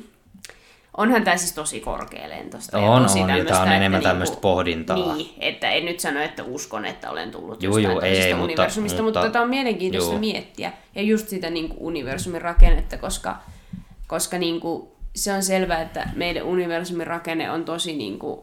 [0.96, 2.78] onhan tämä siis tosi korkealentoista.
[2.78, 5.16] On, tosi on, ja tämä on enemmän niinku, tämmöistä pohdintaa.
[5.16, 9.02] Niin, että en nyt sano, että uskon, että olen tullut juu, juu, ei, ei, universumista,
[9.02, 10.20] mutta, mutta, mutta tämä on mielenkiintoista juu.
[10.20, 10.72] miettiä.
[10.94, 13.36] Ja just sitä niinku universumin rakennetta, koska,
[14.06, 18.40] koska niinku, se on selvää, että meidän universumin rakenne on tosi niin kuin,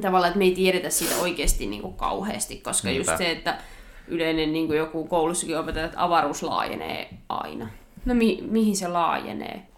[0.00, 3.10] tavallaan, että me ei tiedetä siitä oikeasti niin kuin kauheasti, koska Niinpä.
[3.12, 3.58] just se, että
[4.08, 7.68] yleinen niin kuin joku koulussakin opetetaan, että avaruus laajenee aina.
[8.04, 9.69] No mi- mihin se laajenee?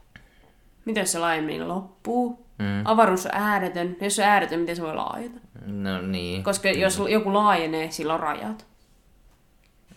[0.87, 2.47] Jos se laajeneminen loppuu?
[2.59, 2.83] Mm.
[2.85, 3.97] Avaruus on ääretön.
[4.01, 5.39] Jos se on ääretön, miten se voi laajata?
[5.67, 6.43] No niin.
[6.43, 8.67] Koska jos joku laajenee, sillä on rajat.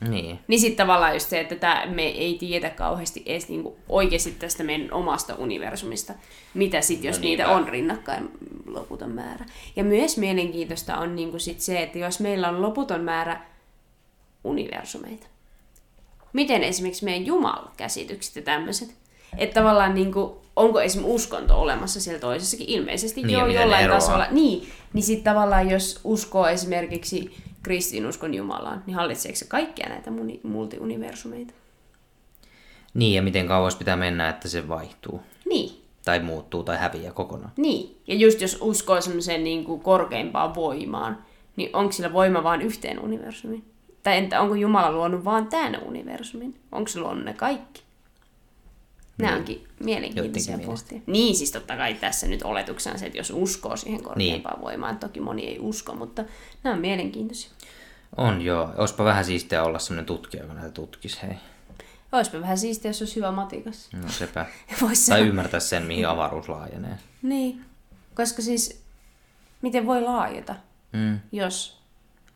[0.09, 0.39] Niin.
[0.47, 4.63] Niin sitten tavallaan just se, että tää, me ei tiedä kauheasti edes niinku oikeasti tästä
[4.63, 6.13] meidän omasta universumista,
[6.53, 8.31] mitä sitten, jos no niitä on rinnakkain
[8.65, 9.45] loputon määrä.
[9.75, 13.41] Ja myös mielenkiintoista on niinku sit se, että jos meillä on loputon määrä
[14.43, 15.27] universumeita,
[16.33, 18.95] miten esimerkiksi meidän Jumal-käsitykset ja tämmöiset,
[19.37, 24.27] että tavallaan niinku, onko esimerkiksi uskonto olemassa siellä toisessakin, ilmeisesti niin, jo jollain tasolla.
[24.31, 30.11] Niin, niin sitten tavallaan jos uskoo esimerkiksi kristinuskon Jumalaan, niin hallitseeko se kaikkia näitä
[30.43, 31.53] multiuniversumeita?
[32.93, 35.21] Niin, ja miten kauas pitää mennä, että se vaihtuu.
[35.45, 35.81] Niin.
[36.05, 37.51] Tai muuttuu tai häviää kokonaan.
[37.57, 41.25] Niin, ja just jos uskoo semmoiseen niin kuin korkeimpaan voimaan,
[41.55, 43.63] niin onko sillä voima vain yhteen universumiin?
[44.03, 46.55] Tai entä onko Jumala luonut vaan tämän universumin?
[46.71, 47.84] Onko se luonut ne kaikki?
[49.17, 49.39] Nämä niin.
[49.39, 51.01] onkin mielenkiintoisia postia.
[51.05, 54.65] Niin, siis totta kai tässä nyt oletuksena se, että jos uskoo siihen korkeampaan niin.
[54.65, 56.23] voimaan, toki moni ei usko, mutta
[56.63, 57.51] nämä on mielenkiintoisia.
[58.17, 58.69] On joo.
[58.77, 61.35] Olisipa vähän siistiä olla sellainen tutkija, joka näitä tutkisi, hei.
[62.11, 63.89] Olisipa vähän siistiä, jos olisi hyvä matikas.
[63.93, 64.45] No sepä.
[64.81, 66.97] Vois tai ymmärtää sen, mihin avaruus laajenee.
[67.21, 67.65] Niin,
[68.15, 68.81] koska siis
[69.61, 70.55] miten voi laajeta,
[70.93, 71.19] mm.
[71.31, 71.81] jos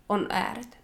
[0.10, 0.80] on ääretön?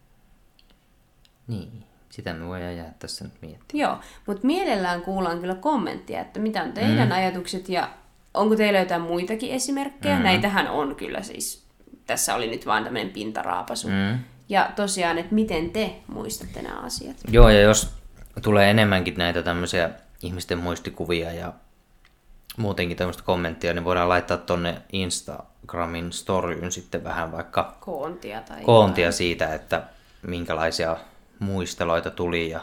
[1.48, 1.86] Niin.
[2.16, 3.82] Sitä me voidaan jäädä tässä nyt miettimään.
[3.82, 7.16] Joo, mutta mielellään kuullaan kyllä kommenttia, että mitä on teidän mm.
[7.16, 7.90] ajatukset ja
[8.34, 10.18] onko teillä jotain muitakin esimerkkejä?
[10.18, 10.24] Mm.
[10.24, 11.66] Näitähän on kyllä siis.
[12.08, 13.88] Tässä oli nyt vaan tämmöinen pintaraapasu.
[13.88, 14.20] Mm.
[14.50, 17.18] Ja tosiaan, että miten te muistatte nämä asiat?
[17.32, 17.94] Joo, ja jos
[18.42, 19.90] tulee enemmänkin näitä tämmöisiä
[20.22, 21.54] ihmisten muistikuvia ja
[22.58, 29.12] muutenkin tämmöistä kommenttia, niin voidaan laittaa tonne Instagramin storyyn sitten vähän vaikka koontia, tai koontia
[29.12, 29.84] siitä, että
[30.28, 30.98] minkälaisia
[31.40, 32.60] muisteloita tuli ja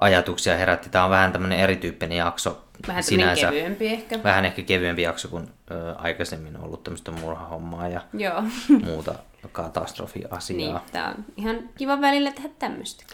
[0.00, 0.88] ajatuksia herätti.
[0.88, 2.64] Tämä on vähän tämmöinen erityyppinen jakso.
[2.88, 4.22] Vähän sinänsä, kevyempi ehkä.
[4.24, 8.42] Vähän ehkä kevyempi jakso kuin ö, aikaisemmin on ollut tämmöistä murhahommaa ja Joo.
[8.84, 9.14] muuta
[9.52, 10.56] katastrofiasiaa.
[10.56, 13.04] Niin, tämä on ihan kiva välillä tehdä tämmöistä.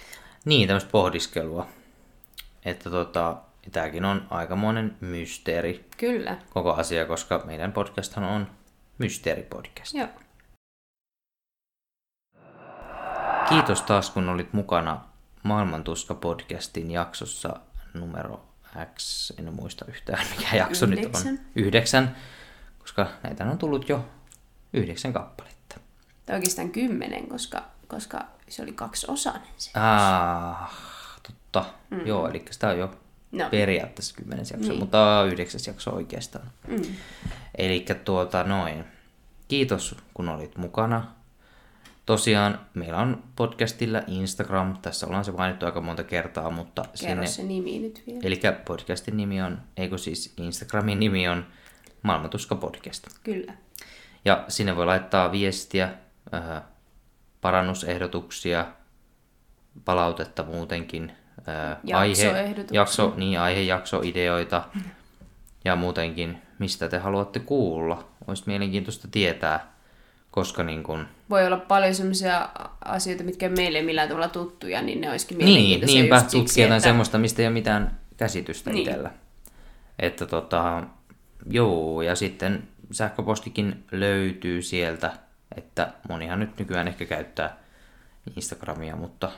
[0.45, 1.67] Niin, tämmöistä pohdiskelua.
[2.65, 3.37] Että tota,
[3.73, 5.85] tämäkin on aikamoinen mysteeri.
[5.97, 6.37] Kyllä.
[6.51, 8.47] Koko asia, koska meidän podcasthan on
[8.99, 9.95] mysteeripodcast.
[9.95, 10.09] Joo.
[13.49, 15.01] Kiitos taas, kun olit mukana
[15.45, 17.57] Maailmantuska-podcastin jaksossa
[17.95, 18.45] numero
[18.95, 21.33] X, en muista yhtään mikä jakso Yhdeksän.
[21.33, 21.47] nyt on.
[21.57, 22.17] Yhdeksän.
[22.79, 24.05] Koska näitä on tullut jo
[24.73, 25.77] yhdeksän kappaletta.
[26.27, 29.71] Tai oikeastaan kymmenen, koska, koska se oli kaksiosainen se.
[29.75, 30.73] Ah,
[31.23, 31.65] totta.
[31.91, 32.07] Mm.
[32.07, 32.95] Joo, eli sitä on jo
[33.33, 33.49] No.
[33.51, 34.79] periaatteessa kymmenes jakso, Niin.
[34.81, 36.51] mutta yhdeksäs jakso oikeastaan.
[36.69, 36.83] Mm.
[37.59, 38.85] Eli tuota noin.
[39.49, 41.07] Kiitos kun olit mukana.
[42.07, 47.27] Tosiaan meillä on podcastilla Instagram, tässä ollaan se mainittu aika monta kertaa, mutta Kerro sinne...
[47.27, 48.21] se nimi nyt vielä.
[48.23, 51.47] Eli podcastin nimi on, eikö siis Instagramin nimi on
[52.03, 53.07] Maailmantuska podcast.
[53.23, 53.53] Kyllä.
[54.25, 55.95] Ja sinne voi laittaa viestiä,
[56.35, 56.63] äh,
[57.41, 58.67] parannusehdotuksia,
[59.85, 61.13] palautetta muutenkin,
[61.49, 64.65] äh, aihe, jakso, niin, aihejaksoideoita
[65.65, 68.09] ja muutenkin, mistä te haluatte kuulla.
[68.27, 69.72] Olisi mielenkiintoista tietää,
[70.33, 72.49] koska niin kun, Voi olla paljon sellaisia
[72.85, 76.77] asioita, mitkä ei meille millään tavalla tuttuja, niin ne olisikin niin, niinpä siksi, tutkia jotain
[76.77, 76.89] että...
[76.89, 78.89] semmoista, mistä ei ole mitään käsitystä Niin.
[78.89, 79.11] itsellä.
[79.99, 80.83] Että tota,
[81.51, 85.13] joo, ja sitten sähköpostikin löytyy sieltä,
[85.57, 87.57] että monihan nyt nykyään ehkä käyttää
[88.37, 89.31] Instagramia, mutta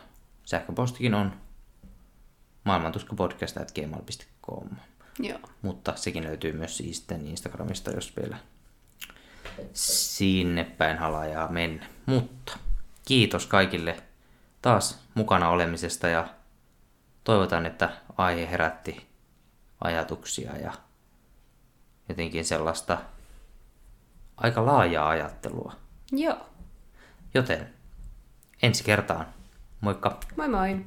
[0.44, 1.32] sähköpostikin on
[2.64, 4.68] maailmantuskapodcast.gmail.com.
[5.18, 5.38] Joo.
[5.62, 8.36] Mutta sekin löytyy myös sitten Instagramista, jos vielä
[9.72, 11.86] sinne päin halajaa mennä.
[12.06, 12.58] Mutta
[13.04, 14.02] kiitos kaikille
[14.62, 16.28] taas mukana olemisesta ja
[17.24, 19.06] toivotan, että aihe herätti
[19.84, 20.72] ajatuksia ja
[22.08, 22.98] jotenkin sellaista
[24.36, 25.76] aika laajaa ajattelua.
[26.12, 26.46] Joo.
[27.34, 27.74] Joten
[28.62, 29.26] ensi kertaan.
[29.80, 30.20] Moikka!
[30.36, 30.86] Moi moi.